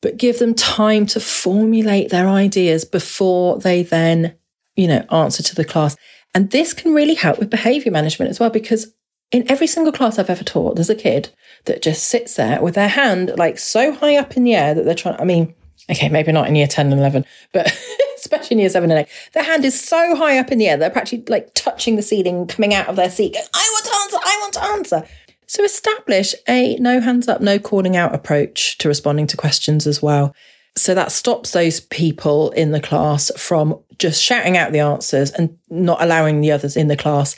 But 0.00 0.16
give 0.16 0.38
them 0.38 0.54
time 0.54 1.06
to 1.06 1.20
formulate 1.20 2.10
their 2.10 2.28
ideas 2.28 2.84
before 2.84 3.58
they 3.58 3.82
then, 3.82 4.36
you 4.76 4.86
know, 4.86 5.04
answer 5.10 5.42
to 5.42 5.54
the 5.54 5.64
class. 5.64 5.96
And 6.34 6.50
this 6.50 6.72
can 6.72 6.94
really 6.94 7.14
help 7.14 7.38
with 7.38 7.50
behavior 7.50 7.90
management 7.90 8.30
as 8.30 8.38
well, 8.38 8.50
because 8.50 8.94
in 9.32 9.50
every 9.50 9.66
single 9.66 9.92
class 9.92 10.18
I've 10.18 10.30
ever 10.30 10.44
taught, 10.44 10.76
there's 10.76 10.88
a 10.88 10.94
kid 10.94 11.30
that 11.64 11.82
just 11.82 12.04
sits 12.04 12.36
there 12.36 12.62
with 12.62 12.74
their 12.74 12.88
hand 12.88 13.32
like 13.36 13.58
so 13.58 13.92
high 13.92 14.16
up 14.16 14.36
in 14.36 14.44
the 14.44 14.54
air 14.54 14.74
that 14.74 14.84
they're 14.84 14.94
trying. 14.94 15.20
I 15.20 15.24
mean, 15.24 15.54
okay, 15.90 16.08
maybe 16.08 16.32
not 16.32 16.48
in 16.48 16.56
year 16.56 16.66
10 16.66 16.92
and 16.92 17.00
11, 17.00 17.24
but 17.52 17.66
especially 18.16 18.54
in 18.56 18.60
year 18.60 18.70
7 18.70 18.90
and 18.90 19.00
8. 19.00 19.08
Their 19.32 19.44
hand 19.44 19.64
is 19.64 19.80
so 19.80 20.16
high 20.16 20.38
up 20.38 20.52
in 20.52 20.58
the 20.58 20.68
air, 20.68 20.76
they're 20.76 20.90
practically 20.90 21.32
like 21.32 21.52
touching 21.54 21.96
the 21.96 22.02
ceiling, 22.02 22.46
coming 22.46 22.74
out 22.74 22.88
of 22.88 22.96
their 22.96 23.10
seat, 23.10 23.34
going, 23.34 23.46
I 23.54 23.70
want 23.72 23.84
to 23.86 23.94
answer, 23.94 24.18
I 24.24 24.38
want 24.40 24.54
to 24.54 24.64
answer. 24.64 25.14
So 25.46 25.64
establish 25.64 26.34
a 26.46 26.76
no 26.76 27.00
hands 27.00 27.26
up, 27.26 27.40
no 27.40 27.58
calling 27.58 27.96
out 27.96 28.14
approach 28.14 28.76
to 28.78 28.88
responding 28.88 29.26
to 29.28 29.36
questions 29.36 29.86
as 29.86 30.02
well. 30.02 30.34
So 30.76 30.94
that 30.94 31.10
stops 31.10 31.52
those 31.52 31.80
people 31.80 32.50
in 32.50 32.70
the 32.70 32.80
class 32.80 33.32
from 33.36 33.78
just 33.98 34.22
shouting 34.22 34.56
out 34.56 34.72
the 34.72 34.80
answers 34.80 35.30
and 35.32 35.58
not 35.70 36.02
allowing 36.02 36.40
the 36.40 36.52
others 36.52 36.76
in 36.76 36.88
the 36.88 36.96
class 36.96 37.34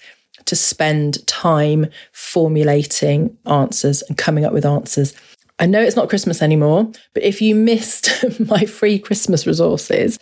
to 0.47 0.57
spend 0.57 1.25
time 1.27 1.87
formulating 2.13 3.37
answers 3.47 4.03
and 4.03 4.19
coming 4.19 4.45
up 4.45 4.53
with 4.53 4.67
answers. 4.67 5.15
I 5.61 5.67
know 5.67 5.81
it's 5.81 5.95
not 5.95 6.09
Christmas 6.09 6.41
anymore, 6.41 6.91
but 7.13 7.23
if 7.23 7.43
you 7.43 7.55
missed 7.55 8.25
my 8.49 8.65
free 8.65 8.99
Christmas 8.99 9.47
resources 9.47 10.19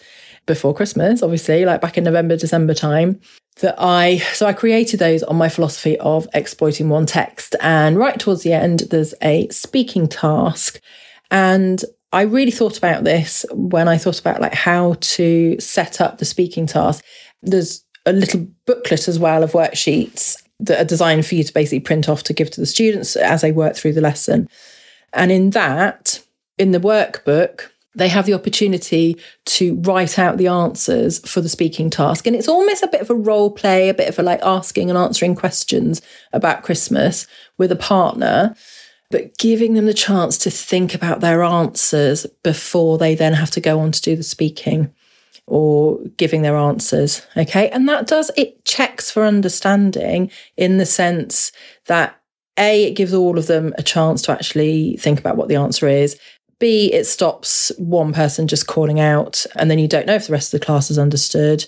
before 0.46 0.74
Christmas, 0.74 1.22
obviously, 1.22 1.64
like 1.64 1.80
back 1.80 1.96
in 1.96 2.04
November, 2.04 2.36
December 2.36 2.74
time, 2.74 3.20
that 3.60 3.76
I 3.78 4.18
so 4.18 4.46
I 4.46 4.52
created 4.52 4.98
those 4.98 5.22
on 5.22 5.36
my 5.36 5.48
philosophy 5.48 5.96
of 5.98 6.26
exploiting 6.34 6.88
one 6.88 7.06
text. 7.06 7.54
And 7.60 7.96
right 7.96 8.18
towards 8.18 8.42
the 8.42 8.52
end, 8.52 8.80
there's 8.90 9.14
a 9.22 9.48
speaking 9.50 10.08
task. 10.08 10.80
And 11.30 11.84
I 12.12 12.22
really 12.22 12.50
thought 12.50 12.76
about 12.76 13.04
this 13.04 13.46
when 13.52 13.86
I 13.86 13.96
thought 13.96 14.18
about 14.18 14.40
like 14.40 14.54
how 14.54 14.96
to 15.00 15.58
set 15.60 16.00
up 16.00 16.18
the 16.18 16.24
speaking 16.24 16.66
task. 16.66 17.04
There's 17.42 17.84
a 18.06 18.12
little 18.12 18.48
booklet 18.66 19.06
as 19.06 19.18
well 19.18 19.44
of 19.44 19.52
worksheets 19.52 20.36
that 20.60 20.80
are 20.80 20.84
designed 20.84 21.26
for 21.26 21.36
you 21.36 21.44
to 21.44 21.52
basically 21.52 21.80
print 21.80 22.08
off 22.08 22.24
to 22.24 22.32
give 22.32 22.50
to 22.50 22.60
the 22.60 22.66
students 22.66 23.14
as 23.14 23.42
they 23.42 23.52
work 23.52 23.76
through 23.76 23.92
the 23.92 24.00
lesson. 24.00 24.48
And 25.12 25.32
in 25.32 25.50
that, 25.50 26.22
in 26.58 26.72
the 26.72 26.80
workbook, 26.80 27.70
they 27.94 28.08
have 28.08 28.26
the 28.26 28.34
opportunity 28.34 29.16
to 29.44 29.74
write 29.80 30.18
out 30.18 30.36
the 30.36 30.46
answers 30.46 31.18
for 31.28 31.40
the 31.40 31.48
speaking 31.48 31.90
task. 31.90 32.26
And 32.26 32.36
it's 32.36 32.48
almost 32.48 32.82
a 32.82 32.88
bit 32.88 33.00
of 33.00 33.10
a 33.10 33.14
role 33.14 33.50
play, 33.50 33.88
a 33.88 33.94
bit 33.94 34.08
of 34.08 34.18
a 34.18 34.22
like 34.22 34.40
asking 34.42 34.88
and 34.88 34.98
answering 34.98 35.34
questions 35.34 36.00
about 36.32 36.62
Christmas 36.62 37.26
with 37.56 37.72
a 37.72 37.76
partner, 37.76 38.54
but 39.10 39.36
giving 39.38 39.74
them 39.74 39.86
the 39.86 39.94
chance 39.94 40.38
to 40.38 40.50
think 40.50 40.94
about 40.94 41.20
their 41.20 41.42
answers 41.42 42.26
before 42.42 42.98
they 42.98 43.14
then 43.14 43.32
have 43.32 43.50
to 43.52 43.60
go 43.60 43.80
on 43.80 43.90
to 43.90 44.02
do 44.02 44.14
the 44.14 44.22
speaking 44.22 44.94
or 45.46 45.98
giving 46.18 46.42
their 46.42 46.56
answers. 46.56 47.26
Okay. 47.36 47.70
And 47.70 47.88
that 47.88 48.06
does, 48.06 48.30
it 48.36 48.64
checks 48.64 49.10
for 49.10 49.24
understanding 49.24 50.30
in 50.56 50.76
the 50.76 50.86
sense 50.86 51.52
that 51.86 52.17
A, 52.58 52.84
it 52.84 52.94
gives 52.94 53.14
all 53.14 53.38
of 53.38 53.46
them 53.46 53.74
a 53.78 53.82
chance 53.82 54.22
to 54.22 54.32
actually 54.32 54.96
think 54.96 55.18
about 55.18 55.36
what 55.36 55.48
the 55.48 55.56
answer 55.56 55.88
is. 55.88 56.18
B, 56.58 56.92
it 56.92 57.04
stops 57.04 57.70
one 57.78 58.12
person 58.12 58.48
just 58.48 58.66
calling 58.66 58.98
out 58.98 59.46
and 59.54 59.70
then 59.70 59.78
you 59.78 59.86
don't 59.86 60.06
know 60.06 60.14
if 60.14 60.26
the 60.26 60.32
rest 60.32 60.52
of 60.52 60.60
the 60.60 60.66
class 60.66 60.88
has 60.88 60.98
understood. 60.98 61.66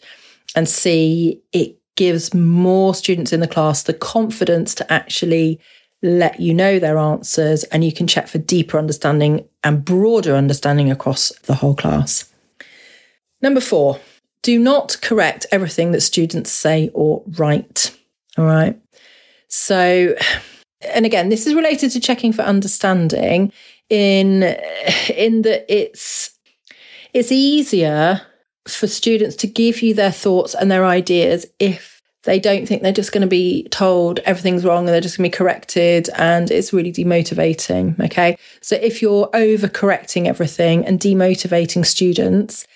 And 0.56 0.68
C, 0.68 1.40
it 1.52 1.76
gives 1.97 2.35
more 2.35 2.94
students 2.94 3.32
in 3.32 3.40
the 3.40 3.49
class 3.49 3.82
the 3.82 3.94
confidence 3.94 4.75
to 4.76 4.92
actually 4.92 5.61
let 6.02 6.40
you 6.40 6.54
know 6.54 6.78
their 6.78 6.99
answers 6.99 7.62
and 7.64 7.85
you 7.85 7.92
can 7.92 8.06
check 8.06 8.26
for 8.26 8.38
deeper 8.38 8.78
understanding 8.78 9.47
and 9.62 9.85
broader 9.85 10.35
understanding 10.35 10.90
across 10.90 11.30
the 11.40 11.54
whole 11.54 11.75
class. 11.75 12.32
Number 13.42 13.61
four, 13.61 14.00
do 14.42 14.59
not 14.59 14.97
correct 15.02 15.47
everything 15.52 15.92
that 15.92 16.00
students 16.00 16.50
say 16.50 16.90
or 16.94 17.23
write. 17.38 17.97
All 18.38 18.44
right. 18.44 18.80
So, 19.49 20.14
and 20.83 21.05
again, 21.07 21.29
this 21.29 21.47
is 21.47 21.55
related 21.55 21.91
to 21.91 22.01
checking 22.01 22.33
for 22.33 22.43
understanding 22.43 23.53
in 23.89 24.43
in 25.15 25.43
that 25.43 25.65
it's 25.69 26.31
it's 27.13 27.33
easier 27.33 28.23
for 28.69 28.87
students 28.87 29.37
to 29.37 29.47
give 29.47 29.83
you 29.83 29.95
their 29.95 30.13
thoughts 30.13 30.55
and 30.55 30.71
their 30.71 30.85
ideas 30.85 31.47
if 31.59 32.01
they 32.25 32.39
don't 32.39 32.67
think 32.67 32.83
they're 32.83 32.93
just 32.93 33.13
going 33.13 33.23
to 33.23 33.27
be 33.27 33.67
told 33.71 34.19
everything's 34.21 34.65
wrong 34.65 34.81
and 34.81 34.89
they're 34.89 35.01
just 35.01 35.17
going 35.17 35.29
to 35.29 35.35
be 35.35 35.37
corrected 35.37 36.11
and 36.17 36.51
it's 36.51 36.73
really 36.73 36.93
demotivating 36.93 37.99
okay 37.99 38.37
so 38.61 38.77
if 38.77 39.01
you're 39.01 39.31
over 39.33 39.67
correcting 39.67 40.29
everything 40.29 40.85
and 40.87 41.01
demotivating 41.01 41.85
students 41.85 42.67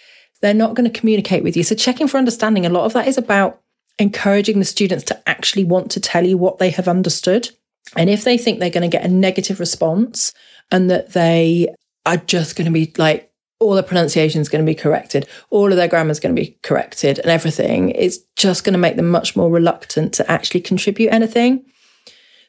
they're 0.44 0.52
not 0.52 0.74
going 0.74 0.90
to 0.90 1.00
communicate 1.00 1.42
with 1.42 1.56
you. 1.56 1.62
So, 1.62 1.74
checking 1.74 2.06
for 2.06 2.18
understanding, 2.18 2.66
a 2.66 2.68
lot 2.68 2.84
of 2.84 2.92
that 2.92 3.08
is 3.08 3.16
about 3.16 3.60
encouraging 3.98 4.58
the 4.58 4.66
students 4.66 5.02
to 5.04 5.28
actually 5.28 5.64
want 5.64 5.90
to 5.92 6.00
tell 6.00 6.26
you 6.26 6.36
what 6.36 6.58
they 6.58 6.68
have 6.70 6.86
understood. 6.86 7.50
And 7.96 8.10
if 8.10 8.24
they 8.24 8.38
think 8.38 8.58
they're 8.58 8.70
going 8.70 8.88
to 8.88 8.96
get 8.96 9.04
a 9.04 9.08
negative 9.08 9.60
response 9.60 10.32
and 10.70 10.90
that 10.90 11.12
they 11.12 11.68
are 12.06 12.16
just 12.16 12.56
going 12.56 12.66
to 12.66 12.72
be 12.72 12.92
like, 12.96 13.30
all 13.60 13.74
the 13.74 13.82
pronunciation 13.82 14.40
is 14.40 14.48
going 14.48 14.64
to 14.64 14.70
be 14.70 14.74
corrected, 14.74 15.28
all 15.50 15.70
of 15.70 15.76
their 15.76 15.88
grammar 15.88 16.10
is 16.10 16.20
going 16.20 16.34
to 16.34 16.40
be 16.40 16.58
corrected, 16.62 17.18
and 17.18 17.30
everything, 17.30 17.90
it's 17.90 18.18
just 18.36 18.64
going 18.64 18.72
to 18.72 18.78
make 18.78 18.96
them 18.96 19.10
much 19.10 19.36
more 19.36 19.50
reluctant 19.50 20.12
to 20.14 20.30
actually 20.30 20.60
contribute 20.60 21.10
anything. 21.10 21.64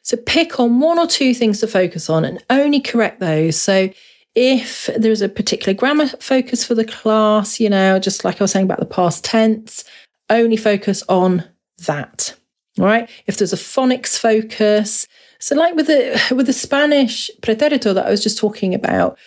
So 0.02 0.16
pick 0.16 0.60
on 0.60 0.80
one 0.80 0.98
or 0.98 1.06
two 1.06 1.32
things 1.32 1.60
to 1.60 1.68
focus 1.68 2.10
on 2.10 2.24
and 2.24 2.44
only 2.50 2.80
correct 2.80 3.20
those. 3.20 3.56
So 3.56 3.88
if 4.34 4.90
there's 4.96 5.22
a 5.22 5.28
particular 5.28 5.74
grammar 5.74 6.08
focus 6.08 6.64
for 6.64 6.74
the 6.74 6.84
class, 6.84 7.58
you 7.58 7.70
know, 7.70 7.98
just 7.98 8.24
like 8.24 8.40
I 8.40 8.44
was 8.44 8.52
saying 8.52 8.66
about 8.66 8.80
the 8.80 8.86
past 8.86 9.24
tense, 9.24 9.84
only 10.28 10.56
focus 10.56 11.02
on 11.08 11.44
that. 11.86 12.36
All 12.78 12.84
right. 12.84 13.08
If 13.26 13.38
there's 13.38 13.54
a 13.54 13.56
phonics 13.56 14.18
focus, 14.18 15.06
so 15.38 15.54
like 15.54 15.74
with 15.74 15.86
the 15.86 16.20
with 16.34 16.46
the 16.46 16.52
Spanish 16.52 17.30
pretérito 17.40 17.94
that 17.94 18.06
I 18.06 18.10
was 18.10 18.22
just 18.22 18.38
talking 18.38 18.74
about, 18.74 19.18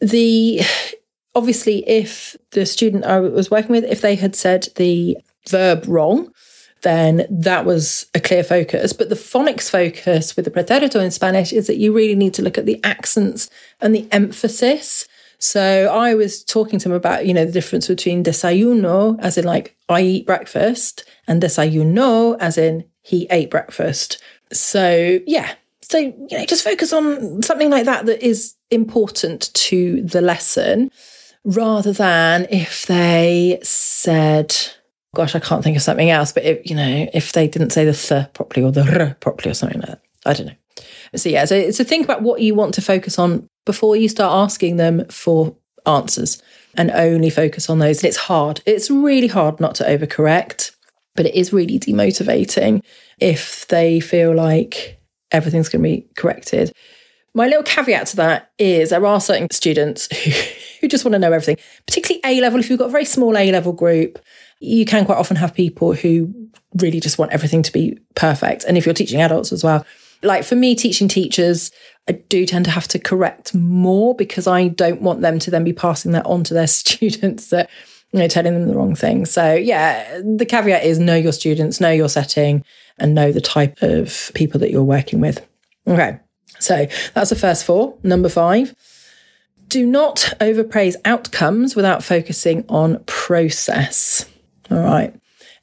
the 0.00 0.60
obviously, 1.34 1.88
if 1.88 2.36
the 2.52 2.66
student 2.66 3.04
I 3.04 3.20
was 3.20 3.50
working 3.50 3.72
with, 3.72 3.84
if 3.84 4.00
they 4.00 4.14
had 4.14 4.36
said 4.36 4.68
the 4.76 5.18
verb 5.48 5.84
wrong, 5.86 6.32
then 6.82 7.26
that 7.30 7.64
was 7.64 8.06
a 8.14 8.20
clear 8.20 8.44
focus. 8.44 8.92
But 8.92 9.08
the 9.08 9.14
phonics 9.14 9.70
focus 9.70 10.36
with 10.36 10.44
the 10.44 10.50
pretérito 10.50 11.02
in 11.02 11.10
Spanish 11.10 11.52
is 11.52 11.66
that 11.66 11.78
you 11.78 11.92
really 11.92 12.14
need 12.14 12.34
to 12.34 12.42
look 12.42 12.58
at 12.58 12.66
the 12.66 12.80
accents 12.84 13.50
and 13.80 13.94
the 13.94 14.06
emphasis. 14.12 15.08
So 15.38 15.88
I 15.92 16.14
was 16.14 16.44
talking 16.44 16.78
to 16.78 16.88
him 16.88 16.94
about, 16.94 17.26
you 17.26 17.34
know, 17.34 17.44
the 17.44 17.52
difference 17.52 17.88
between 17.88 18.24
desayuno, 18.24 19.18
as 19.20 19.36
in 19.36 19.44
like 19.44 19.76
I 19.88 20.00
eat 20.02 20.26
breakfast, 20.26 21.04
and 21.26 21.42
desayunó, 21.42 22.36
as 22.38 22.56
in 22.56 22.84
he 23.02 23.26
ate 23.30 23.50
breakfast. 23.50 24.22
So 24.54 25.20
yeah. 25.26 25.54
So, 25.82 25.98
you 25.98 26.26
know, 26.30 26.46
just 26.46 26.64
focus 26.64 26.94
on 26.94 27.42
something 27.42 27.68
like 27.68 27.84
that 27.84 28.06
that 28.06 28.26
is 28.26 28.54
important 28.70 29.52
to 29.52 30.02
the 30.02 30.22
lesson 30.22 30.90
rather 31.44 31.92
than 31.92 32.46
if 32.50 32.86
they 32.86 33.58
said, 33.62 34.56
gosh, 35.14 35.34
I 35.34 35.40
can't 35.40 35.62
think 35.62 35.76
of 35.76 35.82
something 35.82 36.08
else. 36.08 36.32
But 36.32 36.44
if, 36.44 36.70
you 36.70 36.74
know, 36.74 37.06
if 37.12 37.32
they 37.32 37.46
didn't 37.48 37.70
say 37.70 37.84
the 37.84 37.92
th 37.92 38.32
properly 38.32 38.64
or 38.64 38.72
the 38.72 39.00
r 39.00 39.14
properly 39.20 39.50
or 39.50 39.54
something 39.54 39.80
like 39.80 39.90
that, 39.90 40.02
I 40.24 40.32
don't 40.32 40.46
know. 40.46 40.54
So 41.16 41.28
yeah, 41.28 41.44
so, 41.44 41.70
so 41.70 41.84
think 41.84 42.04
about 42.04 42.22
what 42.22 42.40
you 42.40 42.54
want 42.54 42.74
to 42.74 42.82
focus 42.82 43.18
on 43.18 43.46
before 43.66 43.94
you 43.94 44.08
start 44.08 44.32
asking 44.32 44.76
them 44.76 45.04
for 45.06 45.54
answers 45.86 46.42
and 46.76 46.90
only 46.90 47.30
focus 47.30 47.70
on 47.70 47.78
those. 47.78 47.98
And 47.98 48.08
it's 48.08 48.16
hard. 48.16 48.60
It's 48.66 48.90
really 48.90 49.28
hard 49.28 49.60
not 49.60 49.74
to 49.76 49.84
overcorrect, 49.84 50.74
but 51.14 51.26
it 51.26 51.34
is 51.34 51.52
really 51.52 51.78
demotivating 51.78 52.82
if 53.18 53.66
they 53.68 54.00
feel 54.00 54.34
like 54.34 55.00
everything's 55.30 55.68
going 55.68 55.82
to 55.82 55.88
be 55.88 56.06
corrected. 56.16 56.72
My 57.34 57.46
little 57.46 57.64
caveat 57.64 58.06
to 58.08 58.16
that 58.16 58.52
is 58.58 58.90
there 58.90 59.04
are 59.04 59.20
certain 59.20 59.50
students 59.50 60.08
who, 60.24 60.30
who 60.80 60.88
just 60.88 61.04
want 61.04 61.14
to 61.14 61.18
know 61.18 61.32
everything, 61.32 61.56
particularly 61.86 62.20
A 62.24 62.40
level. 62.40 62.60
If 62.60 62.70
you've 62.70 62.78
got 62.78 62.88
a 62.88 62.92
very 62.92 63.04
small 63.04 63.36
A 63.36 63.50
level 63.50 63.72
group, 63.72 64.18
you 64.60 64.84
can 64.84 65.04
quite 65.04 65.18
often 65.18 65.36
have 65.36 65.54
people 65.54 65.92
who 65.92 66.32
really 66.80 67.00
just 67.00 67.18
want 67.18 67.32
everything 67.32 67.62
to 67.62 67.72
be 67.72 67.98
perfect. 68.14 68.64
And 68.64 68.78
if 68.78 68.86
you're 68.86 68.94
teaching 68.94 69.20
adults 69.20 69.52
as 69.52 69.64
well, 69.64 69.84
like 70.22 70.44
for 70.44 70.56
me, 70.56 70.74
teaching 70.74 71.08
teachers, 71.08 71.70
I 72.08 72.12
do 72.12 72.46
tend 72.46 72.64
to 72.66 72.70
have 72.70 72.88
to 72.88 72.98
correct 72.98 73.54
more 73.54 74.14
because 74.14 74.46
I 74.46 74.68
don't 74.68 75.02
want 75.02 75.20
them 75.20 75.38
to 75.40 75.50
then 75.50 75.64
be 75.64 75.72
passing 75.72 76.12
that 76.12 76.26
on 76.26 76.44
to 76.44 76.54
their 76.54 76.66
students 76.68 77.50
that, 77.50 77.68
you 78.14 78.20
know, 78.20 78.28
telling 78.28 78.54
them 78.54 78.68
the 78.68 78.76
wrong 78.76 78.94
thing. 78.94 79.26
So, 79.26 79.54
yeah, 79.54 80.20
the 80.20 80.46
caveat 80.46 80.84
is 80.84 81.00
know 81.00 81.16
your 81.16 81.32
students, 81.32 81.80
know 81.80 81.90
your 81.90 82.08
setting, 82.08 82.64
and 82.96 83.12
know 83.12 83.32
the 83.32 83.40
type 83.40 83.82
of 83.82 84.30
people 84.34 84.60
that 84.60 84.70
you're 84.70 84.84
working 84.84 85.20
with. 85.20 85.44
Okay, 85.88 86.20
so 86.60 86.86
that's 87.14 87.30
the 87.30 87.36
first 87.36 87.64
four. 87.64 87.98
Number 88.04 88.28
five, 88.28 88.72
do 89.66 89.84
not 89.84 90.32
overpraise 90.40 90.94
outcomes 91.04 91.74
without 91.74 92.04
focusing 92.04 92.64
on 92.68 93.02
process. 93.06 94.26
All 94.70 94.78
right. 94.78 95.12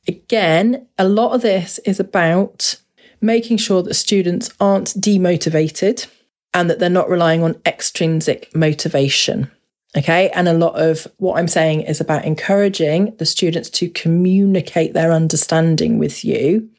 Again, 0.06 0.88
a 0.98 1.08
lot 1.08 1.32
of 1.34 1.42
this 1.42 1.80
is 1.86 2.02
about 2.02 2.76
making 3.22 3.58
sure 3.58 3.82
that 3.84 3.94
students 3.94 4.54
aren't 4.60 4.88
demotivated 5.00 6.08
and 6.54 6.70
that 6.70 6.80
they're 6.80 6.90
not 6.90 7.10
relying 7.10 7.44
on 7.44 7.62
extrinsic 7.66 8.54
motivation. 8.54 9.50
Okay. 9.98 10.30
And 10.30 10.48
a 10.48 10.54
lot 10.54 10.80
of 10.80 11.08
what 11.18 11.38
I'm 11.38 11.48
saying 11.48 11.82
is 11.82 12.00
about 12.00 12.26
encouraging 12.26 13.16
the 13.18 13.26
students 13.26 13.70
to 13.72 13.90
communicate 13.90 14.94
their 14.94 15.12
understanding 15.12 16.00
with 16.00 16.24
you. 16.24 16.70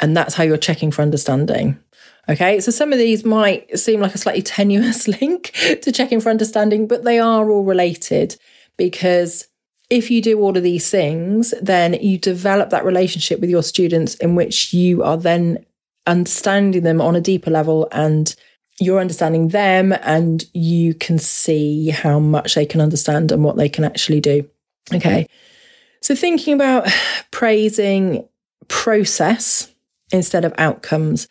And 0.00 0.16
that's 0.16 0.34
how 0.34 0.42
you're 0.42 0.56
checking 0.56 0.90
for 0.90 1.02
understanding. 1.02 1.78
Okay. 2.28 2.58
So 2.60 2.72
some 2.72 2.92
of 2.92 2.98
these 2.98 3.24
might 3.24 3.78
seem 3.78 4.00
like 4.00 4.14
a 4.14 4.18
slightly 4.18 4.42
tenuous 4.56 5.06
link 5.06 5.52
to 5.82 5.92
checking 5.92 6.20
for 6.20 6.30
understanding, 6.30 6.86
but 6.86 7.04
they 7.04 7.18
are 7.18 7.48
all 7.50 7.64
related 7.64 8.36
because 8.76 9.48
if 9.90 10.10
you 10.10 10.22
do 10.22 10.40
all 10.40 10.56
of 10.56 10.62
these 10.62 10.90
things, 10.90 11.52
then 11.60 11.94
you 11.94 12.16
develop 12.16 12.70
that 12.70 12.84
relationship 12.84 13.40
with 13.40 13.50
your 13.50 13.62
students 13.62 14.14
in 14.14 14.34
which 14.34 14.72
you 14.72 15.02
are 15.02 15.18
then 15.18 15.64
understanding 16.06 16.82
them 16.82 17.00
on 17.00 17.14
a 17.14 17.20
deeper 17.20 17.50
level 17.50 17.88
and 17.92 18.34
you're 18.82 19.00
understanding 19.00 19.48
them 19.48 19.92
and 20.02 20.44
you 20.52 20.94
can 20.94 21.18
see 21.18 21.90
how 21.90 22.18
much 22.18 22.54
they 22.54 22.66
can 22.66 22.80
understand 22.80 23.32
and 23.32 23.44
what 23.44 23.56
they 23.56 23.68
can 23.68 23.84
actually 23.84 24.20
do. 24.20 24.48
Okay. 24.92 25.28
So 26.00 26.14
thinking 26.14 26.54
about 26.54 26.88
praising 27.30 28.28
process 28.68 29.72
instead 30.12 30.44
of 30.44 30.54
outcomes. 30.58 31.28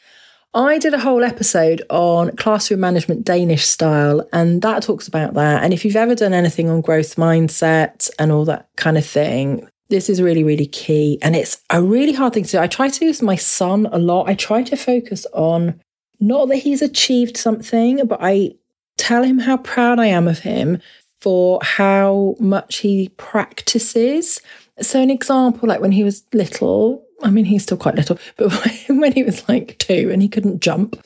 I 0.53 0.79
did 0.79 0.93
a 0.93 0.99
whole 0.99 1.23
episode 1.23 1.81
on 1.89 2.35
classroom 2.35 2.81
management 2.81 3.23
Danish 3.23 3.65
style, 3.65 4.27
and 4.33 4.61
that 4.63 4.83
talks 4.83 5.07
about 5.07 5.33
that. 5.35 5.63
And 5.63 5.73
if 5.73 5.85
you've 5.85 5.95
ever 5.95 6.13
done 6.13 6.33
anything 6.33 6.69
on 6.69 6.81
growth 6.81 7.15
mindset 7.15 8.09
and 8.19 8.33
all 8.33 8.43
that 8.45 8.67
kind 8.75 8.97
of 8.97 9.05
thing, 9.05 9.65
this 9.89 10.09
is 10.09 10.21
really, 10.21 10.43
really 10.43 10.65
key. 10.65 11.19
And 11.21 11.37
it's 11.37 11.61
a 11.69 11.81
really 11.81 12.11
hard 12.11 12.33
thing 12.33 12.43
to 12.43 12.51
do. 12.51 12.59
I 12.59 12.67
try 12.67 12.89
to 12.89 12.99
do 12.99 13.07
with 13.07 13.21
my 13.21 13.35
son 13.35 13.87
a 13.91 13.97
lot. 13.97 14.27
I 14.27 14.33
try 14.33 14.63
to 14.63 14.75
focus 14.75 15.25
on 15.33 15.79
not 16.21 16.47
that 16.49 16.57
he's 16.57 16.81
achieved 16.81 17.35
something, 17.35 18.05
but 18.05 18.19
I 18.21 18.53
tell 18.97 19.23
him 19.23 19.39
how 19.39 19.57
proud 19.57 19.99
I 19.99 20.05
am 20.05 20.27
of 20.27 20.39
him 20.39 20.79
for 21.19 21.59
how 21.63 22.35
much 22.39 22.77
he 22.77 23.09
practices. 23.17 24.39
So, 24.79 25.01
an 25.01 25.09
example, 25.09 25.67
like 25.67 25.81
when 25.81 25.91
he 25.91 26.03
was 26.03 26.23
little, 26.33 27.03
I 27.23 27.29
mean, 27.29 27.45
he's 27.45 27.63
still 27.63 27.77
quite 27.77 27.95
little, 27.95 28.17
but 28.37 28.51
when 28.87 29.11
he 29.11 29.23
was 29.23 29.47
like 29.49 29.77
two 29.79 30.09
and 30.11 30.21
he 30.21 30.29
couldn't 30.29 30.61
jump, 30.61 31.03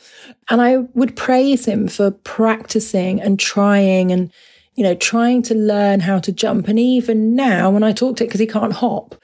and 0.50 0.62
I 0.62 0.78
would 0.78 1.16
praise 1.16 1.66
him 1.66 1.88
for 1.88 2.12
practicing 2.12 3.22
and 3.22 3.40
trying 3.40 4.12
and, 4.12 4.32
you 4.76 4.84
know, 4.84 4.96
trying 4.96 5.42
to 5.44 5.56
learn 5.56 6.02
how 6.02 6.20
to 6.20 6.32
jump. 6.32 6.68
And 6.68 6.78
even 6.78 7.36
now, 7.36 7.70
when 7.70 7.84
I 7.84 7.92
talk 7.94 8.18
to 8.18 8.24
it, 8.24 8.28
because 8.28 8.42
he 8.42 8.48
can't 8.48 8.74
hop, 8.74 9.16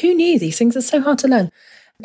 who 0.00 0.14
knew 0.14 0.38
these 0.38 0.58
things 0.58 0.76
are 0.76 0.82
so 0.82 1.00
hard 1.00 1.18
to 1.18 1.28
learn? 1.28 1.50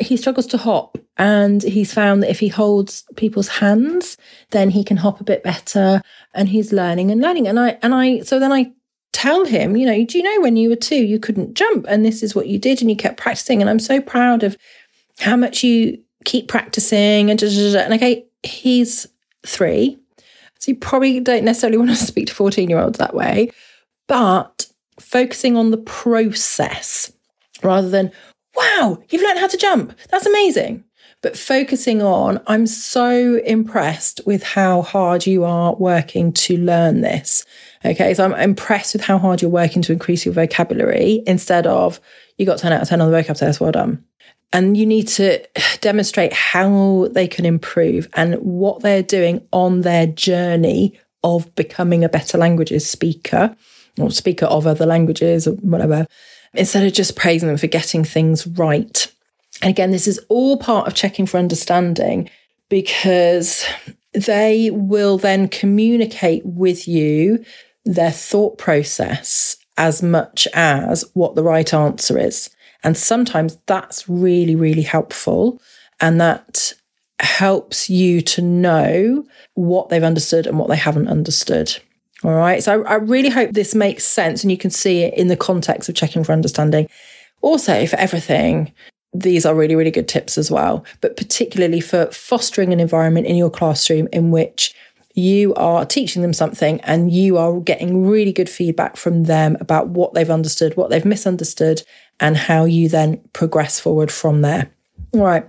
He 0.00 0.16
struggles 0.16 0.46
to 0.48 0.58
hop, 0.58 0.96
and 1.16 1.62
he's 1.62 1.92
found 1.92 2.22
that 2.22 2.30
if 2.30 2.40
he 2.40 2.48
holds 2.48 3.04
people's 3.16 3.48
hands, 3.48 4.16
then 4.50 4.70
he 4.70 4.82
can 4.84 4.96
hop 4.96 5.20
a 5.20 5.24
bit 5.24 5.42
better. 5.42 6.00
And 6.34 6.48
he's 6.48 6.72
learning 6.72 7.10
and 7.10 7.20
learning. 7.20 7.46
And 7.46 7.60
I, 7.60 7.78
and 7.82 7.94
I, 7.94 8.20
so 8.20 8.38
then 8.38 8.52
I 8.52 8.72
tell 9.12 9.44
him, 9.44 9.76
you 9.76 9.86
know, 9.86 10.04
do 10.04 10.18
you 10.18 10.24
know 10.24 10.40
when 10.40 10.56
you 10.56 10.68
were 10.68 10.76
two, 10.76 11.04
you 11.04 11.18
couldn't 11.18 11.54
jump 11.54 11.86
and 11.88 12.04
this 12.04 12.22
is 12.22 12.34
what 12.34 12.48
you 12.48 12.58
did 12.58 12.80
and 12.80 12.90
you 12.90 12.96
kept 12.96 13.18
practicing. 13.18 13.60
And 13.60 13.68
I'm 13.68 13.78
so 13.78 14.00
proud 14.00 14.42
of 14.42 14.56
how 15.20 15.36
much 15.36 15.62
you 15.62 16.02
keep 16.24 16.48
practicing 16.48 17.30
and, 17.30 17.42
and 17.42 17.94
okay, 17.94 18.24
he's 18.42 19.06
three. 19.46 19.98
So 20.58 20.70
you 20.72 20.76
probably 20.76 21.20
don't 21.20 21.44
necessarily 21.44 21.78
want 21.78 21.90
to 21.90 21.96
speak 22.06 22.28
to 22.28 22.34
14 22.34 22.68
year 22.68 22.80
olds 22.80 22.98
that 22.98 23.14
way, 23.14 23.50
but 24.08 24.66
focusing 24.98 25.56
on 25.56 25.70
the 25.70 25.78
process 25.78 27.12
rather 27.62 27.88
than, 27.88 28.10
wow, 28.62 28.98
you've 29.10 29.22
learned 29.22 29.38
how 29.38 29.46
to 29.48 29.56
jump. 29.56 29.92
That's 30.10 30.26
amazing. 30.26 30.84
But 31.22 31.38
focusing 31.38 32.02
on, 32.02 32.40
I'm 32.48 32.66
so 32.66 33.36
impressed 33.44 34.20
with 34.26 34.42
how 34.42 34.82
hard 34.82 35.24
you 35.24 35.44
are 35.44 35.74
working 35.76 36.32
to 36.32 36.56
learn 36.56 37.00
this. 37.00 37.44
Okay, 37.84 38.12
so 38.14 38.24
I'm 38.24 38.34
impressed 38.34 38.92
with 38.92 39.04
how 39.04 39.18
hard 39.18 39.40
you're 39.40 39.50
working 39.50 39.82
to 39.82 39.92
increase 39.92 40.24
your 40.24 40.34
vocabulary 40.34 41.22
instead 41.26 41.66
of 41.66 42.00
you 42.38 42.46
got 42.46 42.58
10 42.58 42.72
out 42.72 42.82
of 42.82 42.88
10 42.88 43.00
on 43.00 43.10
the 43.10 43.16
vocab 43.16 43.38
test, 43.38 43.60
well 43.60 43.70
done. 43.70 44.04
And 44.52 44.76
you 44.76 44.84
need 44.84 45.08
to 45.08 45.46
demonstrate 45.80 46.32
how 46.32 47.08
they 47.12 47.28
can 47.28 47.46
improve 47.46 48.08
and 48.14 48.34
what 48.34 48.82
they're 48.82 49.02
doing 49.02 49.46
on 49.52 49.82
their 49.82 50.06
journey 50.06 50.98
of 51.24 51.54
becoming 51.54 52.04
a 52.04 52.08
better 52.08 52.36
languages 52.36 52.88
speaker 52.88 53.54
or 53.98 54.10
speaker 54.10 54.46
of 54.46 54.66
other 54.66 54.86
languages 54.86 55.46
or 55.46 55.52
whatever, 55.56 56.06
instead 56.54 56.84
of 56.84 56.92
just 56.92 57.16
praising 57.16 57.48
them 57.48 57.56
for 57.56 57.66
getting 57.66 58.04
things 58.04 58.46
right. 58.46 59.12
And 59.60 59.70
again, 59.70 59.90
this 59.90 60.08
is 60.08 60.20
all 60.28 60.56
part 60.56 60.86
of 60.86 60.94
checking 60.94 61.26
for 61.26 61.38
understanding 61.38 62.30
because 62.68 63.64
they 64.12 64.70
will 64.70 65.18
then 65.18 65.48
communicate 65.48 66.44
with 66.44 66.86
you 66.86 67.44
their 67.84 68.10
thought 68.10 68.58
process 68.58 69.56
as 69.76 70.02
much 70.02 70.46
as 70.52 71.04
what 71.14 71.34
the 71.34 71.42
right 71.42 71.72
answer 71.72 72.18
is. 72.18 72.50
And 72.84 72.96
sometimes 72.96 73.56
that's 73.66 74.08
really, 74.08 74.56
really 74.56 74.82
helpful. 74.82 75.60
And 76.00 76.20
that 76.20 76.74
helps 77.20 77.88
you 77.88 78.20
to 78.20 78.42
know 78.42 79.24
what 79.54 79.88
they've 79.88 80.02
understood 80.02 80.46
and 80.46 80.58
what 80.58 80.68
they 80.68 80.76
haven't 80.76 81.08
understood. 81.08 81.78
All 82.24 82.34
right. 82.34 82.62
So 82.62 82.82
I, 82.84 82.92
I 82.92 82.94
really 82.96 83.28
hope 83.28 83.52
this 83.52 83.74
makes 83.74 84.04
sense 84.04 84.42
and 84.42 84.50
you 84.50 84.58
can 84.58 84.70
see 84.70 85.02
it 85.02 85.14
in 85.14 85.28
the 85.28 85.36
context 85.36 85.88
of 85.88 85.94
checking 85.94 86.24
for 86.24 86.32
understanding. 86.32 86.88
Also, 87.40 87.86
for 87.86 87.96
everything, 87.96 88.72
these 89.12 89.44
are 89.44 89.54
really, 89.54 89.74
really 89.74 89.90
good 89.90 90.08
tips 90.08 90.38
as 90.38 90.50
well, 90.50 90.84
but 91.00 91.16
particularly 91.16 91.80
for 91.80 92.06
fostering 92.06 92.72
an 92.72 92.80
environment 92.80 93.26
in 93.26 93.36
your 93.36 93.50
classroom 93.50 94.08
in 94.12 94.30
which 94.30 94.74
you 95.14 95.52
are 95.54 95.84
teaching 95.84 96.22
them 96.22 96.32
something 96.32 96.80
and 96.82 97.12
you 97.12 97.36
are 97.36 97.60
getting 97.60 98.06
really 98.06 98.32
good 98.32 98.48
feedback 98.48 98.96
from 98.96 99.24
them 99.24 99.56
about 99.60 99.88
what 99.88 100.14
they've 100.14 100.30
understood, 100.30 100.76
what 100.76 100.88
they've 100.88 101.04
misunderstood, 101.04 101.82
and 102.20 102.36
how 102.36 102.64
you 102.64 102.88
then 102.88 103.20
progress 103.32 103.78
forward 103.78 104.10
from 104.10 104.40
there. 104.40 104.70
All 105.12 105.20
right. 105.20 105.44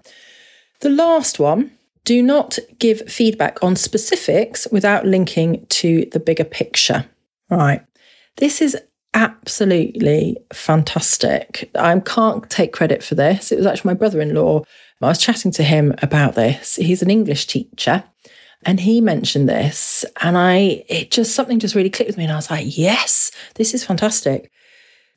The 0.81 0.89
last 0.89 1.39
one 1.39 1.71
do 2.05 2.21
not 2.21 2.59
give 2.79 3.09
feedback 3.09 3.63
on 3.63 3.75
specifics 3.75 4.67
without 4.71 5.05
linking 5.05 5.65
to 5.67 6.05
the 6.11 6.19
bigger 6.19 6.43
picture. 6.43 7.05
Right. 7.49 7.81
This 8.37 8.61
is 8.61 8.77
absolutely 9.13 10.37
fantastic. 10.51 11.69
I 11.75 11.97
can't 11.99 12.49
take 12.49 12.73
credit 12.73 13.03
for 13.03 13.15
this. 13.15 13.51
It 13.51 13.57
was 13.57 13.65
actually 13.65 13.89
my 13.89 13.95
brother 13.95 14.19
in 14.19 14.33
law. 14.33 14.63
I 15.01 15.07
was 15.07 15.19
chatting 15.19 15.51
to 15.51 15.63
him 15.63 15.93
about 16.01 16.35
this. 16.35 16.77
He's 16.77 17.01
an 17.01 17.09
English 17.09 17.47
teacher 17.47 18.03
and 18.65 18.79
he 18.79 19.01
mentioned 19.01 19.49
this 19.49 20.05
and 20.21 20.37
I 20.37 20.85
it 20.87 21.11
just 21.11 21.35
something 21.35 21.59
just 21.59 21.75
really 21.75 21.89
clicked 21.89 22.07
with 22.07 22.17
me 22.17 22.23
and 22.23 22.31
I 22.31 22.37
was 22.37 22.49
like, 22.49 22.77
"Yes, 22.77 23.31
this 23.55 23.73
is 23.73 23.83
fantastic." 23.83 24.49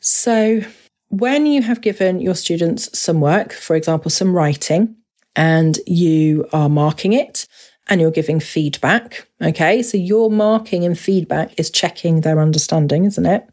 So, 0.01 0.63
when 1.09 1.47
you 1.47 1.63
have 1.63 1.81
given 1.81 2.21
your 2.21 2.35
students 2.35 2.99
some 2.99 3.21
work, 3.21 3.53
for 3.53 3.77
example, 3.77 4.11
some 4.11 4.35
writing, 4.35 4.97
and 5.37 5.79
you 5.87 6.49
are 6.53 6.69
marking 6.69 7.13
it 7.13 7.47
and 7.89 8.01
you're 8.01 8.11
giving 8.11 8.41
feedback, 8.41 9.29
okay? 9.41 9.83
So, 9.83 9.97
your 9.97 10.31
marking 10.31 10.85
and 10.85 10.99
feedback 10.99 11.59
is 11.59 11.71
checking 11.71 12.23
their 12.23 12.41
understanding, 12.41 13.05
isn't 13.05 13.27
it? 13.27 13.47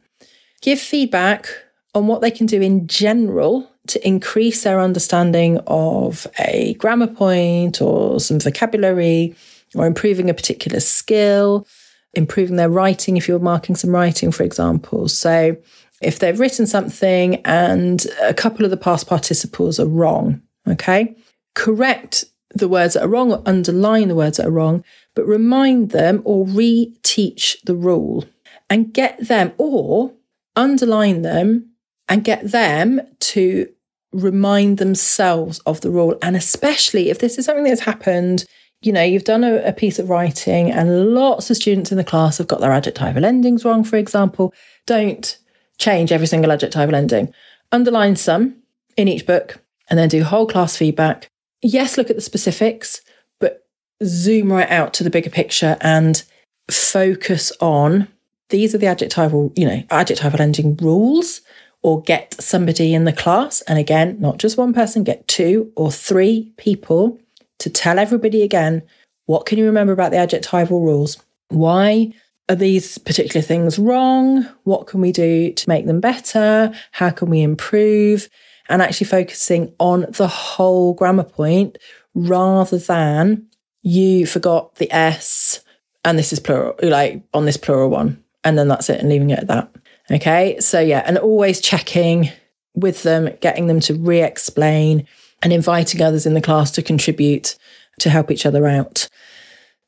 Give 0.62 0.80
feedback 0.80 1.48
on 1.94 2.08
what 2.08 2.22
they 2.22 2.32
can 2.32 2.48
do 2.48 2.62
in 2.62 2.88
general 2.88 3.70
to 3.88 4.08
increase 4.08 4.64
their 4.64 4.80
understanding 4.80 5.60
of 5.68 6.26
a 6.40 6.74
grammar 6.76 7.08
point 7.08 7.82
or 7.82 8.20
some 8.20 8.40
vocabulary 8.40 9.36
or 9.76 9.86
improving 9.86 10.30
a 10.30 10.34
particular 10.34 10.80
skill, 10.80 11.68
improving 12.14 12.56
their 12.56 12.70
writing 12.70 13.18
if 13.18 13.28
you're 13.28 13.40
marking 13.40 13.76
some 13.76 13.92
writing, 13.92 14.32
for 14.32 14.44
example. 14.44 15.08
So, 15.08 15.58
if 16.02 16.20
they've 16.20 16.40
written 16.40 16.66
something 16.66 17.36
and 17.46 18.06
a 18.22 18.34
couple 18.34 18.66
of 18.66 18.72
the 18.72 18.78
past 18.78 19.08
participles 19.08 19.80
are 19.80 19.88
wrong, 19.88 20.42
okay, 20.68 21.16
correct 21.56 22.26
the 22.54 22.68
words 22.68 22.94
that 22.94 23.04
are 23.04 23.10
wrong 23.10 23.32
or 23.32 23.42
underline 23.46 24.08
the 24.08 24.16
words 24.16 24.38
that 24.38 24.48
are 24.48 24.52
wrong, 24.52 24.84
but 25.16 25.26
remind 25.26 25.92
them 25.92 26.22
or 26.24 26.46
reteach 26.46 27.62
the 27.64 27.76
rule 27.76 28.26
and 28.70 28.94
get 28.94 29.28
them 29.28 29.54
or 29.58 30.14
underline 30.56 31.22
them 31.24 31.70
and 32.08 32.24
get 32.24 32.52
them 32.52 33.02
to 33.20 33.68
remind 34.12 34.78
themselves 34.78 35.60
of 35.60 35.82
the 35.82 35.90
rule. 35.90 36.18
And 36.22 36.36
especially 36.36 37.10
if 37.10 37.20
this 37.20 37.38
is 37.38 37.46
something 37.46 37.64
that's 37.64 37.82
happened, 37.82 38.46
you 38.82 38.92
know, 38.92 39.04
you've 39.04 39.24
done 39.24 39.44
a, 39.44 39.56
a, 39.64 39.74
piece 39.74 39.98
of 39.98 40.10
writing 40.10 40.72
and 40.72 41.14
lots 41.14 41.50
of 41.50 41.58
students 41.58 41.92
in 41.92 41.98
the 41.98 42.04
class 42.04 42.38
have 42.38 42.48
got 42.48 42.60
their 42.60 42.72
adjectival 42.72 43.26
endings 43.26 43.66
wrong, 43.66 43.84
for 43.84 43.96
example, 43.96 44.54
don't 44.86 45.38
change 45.78 46.12
every 46.12 46.28
single 46.28 46.52
adjectival 46.52 46.94
ending. 46.94 47.34
Underline 47.72 48.16
some 48.16 48.58
in 48.98 49.08
each 49.08 49.26
book 49.26 49.64
and 49.90 49.98
then 49.98 50.10
do 50.10 50.24
whole 50.24 50.46
class 50.46 50.78
feedback. 50.78 51.30
Yes, 51.64 51.98
look 51.98 52.10
at 52.10 52.18
the 52.18 52.22
specifics, 52.22 53.02
but 53.40 53.66
zoom 54.04 54.52
right 54.52 54.70
out 54.70 54.94
to 54.96 55.04
the 55.04 55.10
bigger 55.10 55.30
picture 55.30 55.78
and 55.82 56.24
focus 56.70 57.52
on 57.60 58.08
these 58.50 58.76
are 58.76 58.78
the 58.78 58.88
adjectival, 58.88 59.52
you 59.56 59.66
know, 59.66 59.84
adjectival 59.90 60.42
ending 60.42 60.76
rules 60.76 61.42
or 61.82 62.02
get 62.02 62.40
somebody 62.42 62.94
in 62.94 63.06
the 63.06 63.14
class. 63.14 63.62
And 63.62 63.80
again, 63.80 64.18
not 64.20 64.38
just 64.38 64.58
one 64.58 64.74
person, 64.74 65.04
get 65.04 65.28
two 65.28 65.72
or 65.76 65.92
three 65.92 66.54
people 66.58 67.18
to 67.60 67.70
tell 67.70 67.98
everybody 67.98 68.44
again 68.44 68.84
what 69.26 69.46
can 69.46 69.58
you 69.58 69.66
remember 69.66 69.94
about 69.94 70.12
the 70.12 70.18
adjectival 70.18 70.82
rules? 70.82 71.18
Why 71.48 72.14
are 72.50 72.56
these 72.56 72.98
particular 72.98 73.42
things 73.42 73.80
wrong? 73.80 74.46
What 74.64 74.88
can 74.88 75.00
we 75.00 75.14
do 75.14 75.54
to 75.54 75.70
make 75.70 75.86
them 75.86 76.02
better? 76.02 76.74
How 76.92 77.10
can 77.10 77.30
we 77.30 77.42
improve? 77.42 78.28
And 78.70 78.82
actually 78.82 79.08
focusing 79.08 79.74
on 79.80 80.06
the 80.10 80.28
whole 80.28 80.94
grammar 80.94 81.24
point 81.24 81.78
rather 82.14 82.78
than 82.78 83.48
you 83.82 84.26
forgot 84.26 84.76
the 84.76 84.92
S 84.92 85.62
and 86.06 86.18
this 86.18 86.34
is 86.34 86.40
plural, 86.40 86.76
like 86.82 87.22
on 87.34 87.46
this 87.46 87.58
plural 87.58 87.90
one. 87.90 88.24
And 88.44 88.58
then 88.58 88.68
that's 88.68 88.90
it 88.90 89.00
and 89.00 89.10
leaving 89.10 89.30
it 89.30 89.40
at 89.40 89.48
that. 89.48 89.70
Okay. 90.12 90.60
So, 90.60 90.80
yeah, 90.80 91.04
and 91.06 91.18
always 91.18 91.62
checking 91.62 92.30
with 92.76 93.04
them, 93.04 93.30
getting 93.42 93.68
them 93.68 93.80
to 93.82 93.94
re 93.94 94.22
explain 94.22 95.08
and 95.42 95.54
inviting 95.54 96.02
others 96.02 96.26
in 96.26 96.34
the 96.34 96.42
class 96.42 96.72
to 96.72 96.82
contribute 96.82 97.56
to 98.00 98.10
help 98.10 98.32
each 98.32 98.46
other 98.46 98.68
out. 98.68 99.08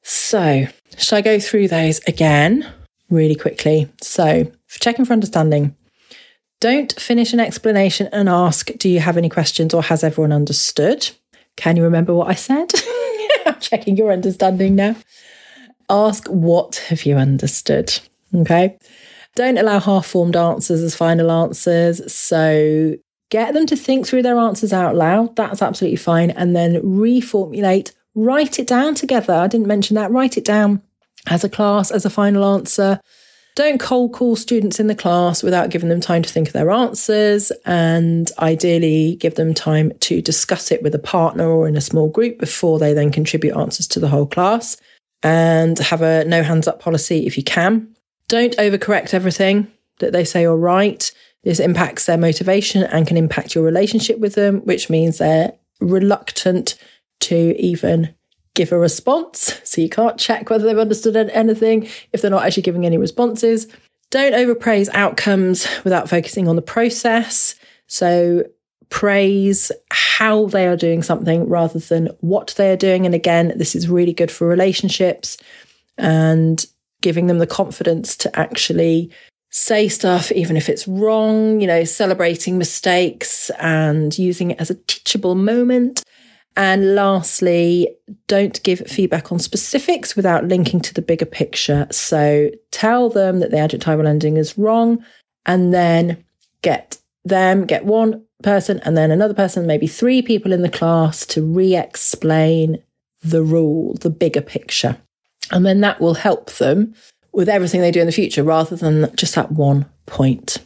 So, 0.04 0.68
should 0.98 1.16
I 1.16 1.22
go 1.22 1.40
through 1.40 1.68
those 1.68 2.00
again 2.08 2.72
really 3.10 3.36
quickly? 3.36 3.90
So, 4.02 4.52
checking 4.70 5.06
for 5.06 5.14
understanding, 5.14 5.76
don't 6.60 7.00
finish 7.00 7.34
an 7.34 7.40
explanation 7.40 8.08
and 8.12 8.30
ask, 8.30 8.72
Do 8.78 8.90
you 8.90 9.00
have 9.00 9.18
any 9.18 9.30
questions 9.30 9.74
or 9.74 9.84
has 9.84 10.04
everyone 10.04 10.32
understood? 10.32 11.10
Can 11.56 11.78
you 11.78 11.84
remember 11.84 12.14
what 12.14 12.30
I 12.30 12.36
said? 12.36 12.72
I'm 13.46 13.60
checking 13.60 13.98
your 13.98 14.12
understanding 14.12 14.76
now. 14.76 14.96
Ask, 15.90 16.28
What 16.28 16.78
have 16.88 17.06
you 17.06 17.18
understood? 17.18 18.00
Okay. 18.34 18.78
Don't 19.36 19.58
allow 19.58 19.80
half 19.80 20.06
formed 20.06 20.36
answers 20.36 20.82
as 20.82 20.96
final 20.96 21.30
answers. 21.30 22.12
So 22.12 22.96
get 23.30 23.54
them 23.54 23.66
to 23.66 23.76
think 23.76 24.08
through 24.08 24.24
their 24.24 24.38
answers 24.38 24.72
out 24.72 24.96
loud. 24.96 25.36
That's 25.36 25.62
absolutely 25.62 25.98
fine. 25.98 26.32
And 26.32 26.56
then 26.56 26.82
reformulate, 26.82 27.94
write 28.16 28.60
it 28.60 28.68
down 28.68 28.96
together. 28.96 29.34
I 29.34 29.48
didn't 29.48 29.68
mention 29.68 29.96
that. 29.96 30.12
Write 30.12 30.38
it 30.38 30.46
down 30.46 30.82
as 31.28 31.44
a 31.44 31.50
class, 31.50 31.92
as 31.92 32.06
a 32.06 32.10
final 32.10 32.46
answer. 32.46 33.02
Don't 33.56 33.80
cold 33.80 34.12
call 34.12 34.36
students 34.36 34.82
in 34.82 34.88
the 34.88 34.96
class 34.96 35.42
without 35.42 35.70
giving 35.70 35.88
them 35.88 36.02
time 36.02 36.22
to 36.22 36.30
think 36.30 36.48
of 36.48 36.54
their 36.54 36.72
answers. 36.72 37.54
And 37.66 38.30
ideally, 38.38 39.16
give 39.16 39.36
them 39.36 39.54
time 39.54 39.94
to 40.02 40.22
discuss 40.22 40.74
it 40.74 40.84
with 40.84 40.94
a 40.94 41.00
partner 41.00 41.50
or 41.50 41.66
in 41.66 41.78
a 41.78 41.82
small 41.82 42.10
group 42.10 42.38
before 42.38 42.80
they 42.80 42.94
then 42.94 43.14
contribute 43.14 43.56
answers 43.56 43.88
to 43.90 44.00
the 44.02 44.10
whole 44.10 44.26
class. 44.26 44.76
And 45.24 45.80
have 45.80 46.02
a 46.02 46.26
no 46.26 46.44
hands 46.44 46.68
up 46.68 46.82
policy 46.82 47.26
if 47.26 47.38
you 47.38 47.44
can. 47.44 47.96
Don't 48.28 48.58
overcorrect 48.58 49.14
everything 49.14 49.72
that 50.00 50.12
they 50.12 50.26
say 50.26 50.46
or 50.46 50.58
write. 50.58 51.14
This 51.44 51.60
impacts 51.60 52.06
their 52.06 52.18
motivation 52.18 52.84
and 52.84 53.08
can 53.08 53.16
impact 53.16 53.56
your 53.56 53.64
relationship 53.64 54.20
with 54.20 54.36
them, 54.36 54.62
which 54.66 54.90
means 54.90 55.18
they're 55.18 55.54
reluctant 55.80 56.76
to 57.22 57.56
even 57.58 58.14
give 58.56 58.72
a 58.72 58.78
response. 58.80 59.62
So 59.64 59.82
you 59.82 59.90
can't 59.90 60.18
check 60.18 60.50
whether 60.50 60.66
they've 60.66 60.78
understood 60.78 61.16
anything 61.16 61.88
if 62.12 62.22
they're 62.22 62.32
not 62.32 62.46
actually 62.46 62.64
giving 62.64 62.86
any 62.86 62.98
responses. 62.98 63.68
Don't 64.10 64.34
overpraise 64.34 64.90
outcomes 64.90 65.68
without 65.84 66.10
focusing 66.10 66.48
on 66.48 66.56
the 66.56 66.62
process. 66.62 67.56
So 67.88 68.44
praise 68.90 69.72
how 69.92 70.46
they 70.48 70.68
are 70.68 70.78
doing 70.78 71.04
something 71.04 71.48
rather 71.48 71.80
than 71.80 72.08
what 72.22 72.54
they 72.58 72.72
are 72.72 72.78
doing. 72.78 73.06
And 73.06 73.14
again, 73.14 73.54
this 73.56 73.76
is 73.76 73.90
really 73.90 74.14
good 74.14 74.32
for 74.32 74.48
relationships 74.48 75.38
and 75.98 76.66
giving 77.02 77.28
them 77.28 77.40
the 77.40 77.48
confidence 77.48 78.16
to 78.18 78.40
actually 78.40 79.12
say 79.50 79.88
stuff, 79.88 80.32
even 80.34 80.58
if 80.58 80.70
it's 80.70 80.88
wrong, 80.88 81.62
you 81.62 81.68
know, 81.68 81.84
celebrating 81.84 82.58
mistakes 82.58 83.50
and 83.60 84.18
using 84.18 84.52
it 84.52 84.60
as 84.60 84.70
a 84.70 84.76
teachable 84.76 85.36
moment. 85.36 86.04
And 86.58 86.96
lastly, 86.96 87.90
don't 88.28 88.62
give 88.64 88.80
feedback 88.88 89.32
on 89.32 89.40
specifics 89.40 90.16
without 90.16 90.48
linking 90.48 90.80
to 90.82 90.94
the 90.94 91.02
bigger 91.02 91.26
picture. 91.26 91.88
So 91.92 92.50
tell 92.72 93.10
them 93.10 93.40
that 93.40 93.52
the 93.52 93.58
adjectival 93.58 94.08
ending 94.08 94.38
is 94.38 94.58
wrong 94.58 95.04
and 95.46 95.74
then 95.74 96.24
get 96.62 96.98
them, 97.26 97.66
get 97.66 97.86
one 97.86 98.24
person 98.42 98.80
and 98.86 98.96
then 98.96 99.12
another 99.12 99.34
person, 99.34 99.68
maybe 99.68 99.88
three 99.88 100.22
people 100.22 100.54
in 100.54 100.62
the 100.62 100.70
class 100.70 101.26
to 101.26 101.42
re 101.42 101.76
explain 101.76 102.82
the 103.22 103.44
rule, 103.44 103.96
the 103.96 104.10
bigger 104.10 104.42
picture. 104.42 104.98
And 105.52 105.66
then 105.66 105.82
that 105.82 106.00
will 106.00 106.14
help 106.14 106.52
them 106.54 106.96
with 107.34 107.50
everything 107.50 107.82
they 107.82 107.92
do 107.92 108.00
in 108.00 108.06
the 108.06 108.12
future 108.12 108.44
rather 108.44 108.76
than 108.76 109.14
just 109.16 109.36
that 109.36 109.52
one 109.52 109.86
point. 110.06 110.65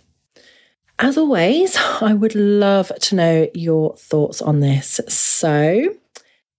As 1.00 1.18
always, 1.18 1.76
I 2.02 2.14
would 2.14 2.36
love 2.36 2.92
to 3.00 3.16
know 3.16 3.50
your 3.54 3.96
thoughts 3.96 4.42
on 4.42 4.60
this. 4.60 5.00
So, 5.08 5.96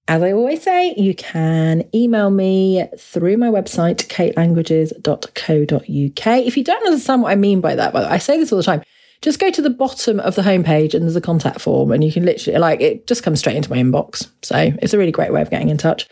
as 0.08 0.22
I 0.22 0.32
always 0.32 0.62
say, 0.62 0.94
you 0.96 1.14
can 1.14 1.86
email 1.94 2.30
me 2.30 2.88
through 2.98 3.36
my 3.36 3.48
website, 3.48 4.08
katelanguages.co.uk. 4.08 6.46
If 6.46 6.56
you 6.56 6.64
don't 6.64 6.86
understand 6.86 7.22
what 7.22 7.30
I 7.30 7.36
mean 7.36 7.60
by 7.60 7.76
that, 7.76 7.94
I 7.94 8.18
say 8.18 8.38
this 8.38 8.50
all 8.50 8.56
the 8.56 8.64
time, 8.64 8.82
just 9.20 9.38
go 9.38 9.50
to 9.50 9.62
the 9.62 9.70
bottom 9.70 10.18
of 10.20 10.34
the 10.34 10.42
homepage 10.42 10.94
and 10.94 11.04
there's 11.04 11.16
a 11.16 11.20
contact 11.20 11.60
form, 11.60 11.92
and 11.92 12.02
you 12.02 12.10
can 12.10 12.24
literally, 12.24 12.58
like, 12.58 12.80
it 12.80 13.06
just 13.06 13.22
comes 13.22 13.40
straight 13.40 13.56
into 13.56 13.70
my 13.70 13.76
inbox. 13.76 14.28
So, 14.42 14.72
it's 14.80 14.94
a 14.94 14.98
really 14.98 15.12
great 15.12 15.32
way 15.32 15.42
of 15.42 15.50
getting 15.50 15.68
in 15.68 15.76
touch 15.76 16.08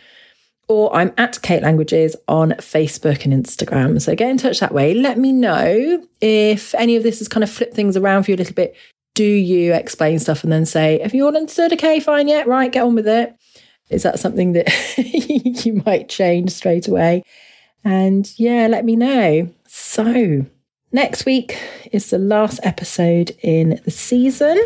or 0.68 0.94
I'm 0.94 1.12
at 1.16 1.40
Kate 1.42 1.62
Languages 1.62 2.14
on 2.28 2.50
Facebook 2.52 3.24
and 3.24 3.32
Instagram. 3.32 4.00
So 4.00 4.14
get 4.14 4.30
in 4.30 4.36
touch 4.36 4.60
that 4.60 4.72
way. 4.72 4.94
Let 4.94 5.18
me 5.18 5.32
know 5.32 6.04
if 6.20 6.74
any 6.74 6.96
of 6.96 7.02
this 7.02 7.18
has 7.18 7.28
kind 7.28 7.42
of 7.42 7.50
flipped 7.50 7.74
things 7.74 7.96
around 7.96 8.24
for 8.24 8.30
you 8.30 8.36
a 8.36 8.38
little 8.38 8.54
bit. 8.54 8.76
Do 9.14 9.24
you 9.24 9.74
explain 9.74 10.18
stuff 10.18 10.44
and 10.44 10.52
then 10.52 10.66
say, 10.66 11.00
have 11.00 11.14
you 11.14 11.26
all 11.26 11.36
understood? 11.36 11.72
Okay, 11.72 11.98
fine, 12.00 12.28
yeah, 12.28 12.44
right, 12.46 12.70
get 12.70 12.84
on 12.84 12.94
with 12.94 13.08
it. 13.08 13.34
Is 13.90 14.02
that 14.02 14.18
something 14.18 14.52
that 14.52 14.68
you 15.64 15.82
might 15.86 16.08
change 16.08 16.50
straight 16.50 16.86
away? 16.86 17.22
And 17.84 18.30
yeah, 18.38 18.66
let 18.66 18.84
me 18.84 18.96
know. 18.96 19.48
So, 19.66 20.44
next 20.92 21.24
week 21.24 21.58
is 21.90 22.10
the 22.10 22.18
last 22.18 22.60
episode 22.62 23.34
in 23.42 23.80
the 23.84 23.90
season. 23.90 24.58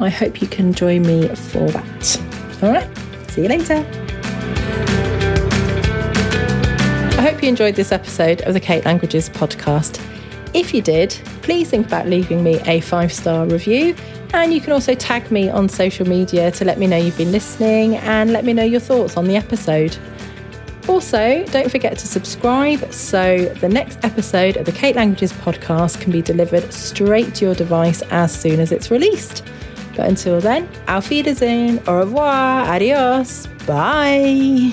I 0.00 0.08
hope 0.08 0.40
you 0.40 0.48
can 0.48 0.72
join 0.72 1.02
me 1.02 1.28
for 1.28 1.68
that. 1.68 2.20
All 2.62 2.72
right, 2.72 2.88
see 3.30 3.42
you 3.42 3.48
later. 3.48 3.86
I 7.22 7.26
hope 7.26 7.40
you 7.40 7.48
enjoyed 7.48 7.76
this 7.76 7.92
episode 7.92 8.40
of 8.40 8.52
the 8.52 8.58
Kate 8.58 8.84
Languages 8.84 9.30
podcast. 9.30 10.04
If 10.54 10.74
you 10.74 10.82
did, 10.82 11.10
please 11.42 11.70
think 11.70 11.86
about 11.86 12.08
leaving 12.08 12.42
me 12.42 12.58
a 12.66 12.80
five 12.80 13.12
star 13.12 13.46
review. 13.46 13.94
And 14.34 14.52
you 14.52 14.60
can 14.60 14.72
also 14.72 14.96
tag 14.96 15.30
me 15.30 15.48
on 15.48 15.68
social 15.68 16.04
media 16.04 16.50
to 16.50 16.64
let 16.64 16.80
me 16.80 16.88
know 16.88 16.96
you've 16.96 17.16
been 17.16 17.30
listening 17.30 17.94
and 17.98 18.32
let 18.32 18.44
me 18.44 18.52
know 18.52 18.64
your 18.64 18.80
thoughts 18.80 19.16
on 19.16 19.26
the 19.26 19.36
episode. 19.36 19.96
Also, 20.88 21.44
don't 21.44 21.70
forget 21.70 21.96
to 21.98 22.08
subscribe 22.08 22.92
so 22.92 23.44
the 23.60 23.68
next 23.68 24.00
episode 24.02 24.56
of 24.56 24.66
the 24.66 24.72
Kate 24.72 24.96
Languages 24.96 25.32
podcast 25.32 26.00
can 26.00 26.10
be 26.10 26.22
delivered 26.22 26.72
straight 26.72 27.36
to 27.36 27.44
your 27.44 27.54
device 27.54 28.02
as 28.10 28.34
soon 28.34 28.58
as 28.58 28.72
it's 28.72 28.90
released. 28.90 29.44
But 29.96 30.08
until 30.08 30.40
then, 30.40 30.68
auf 30.88 31.08
Wiedersehen, 31.08 31.78
au 31.86 31.98
revoir, 31.98 32.66
adios, 32.66 33.46
bye. 33.64 34.72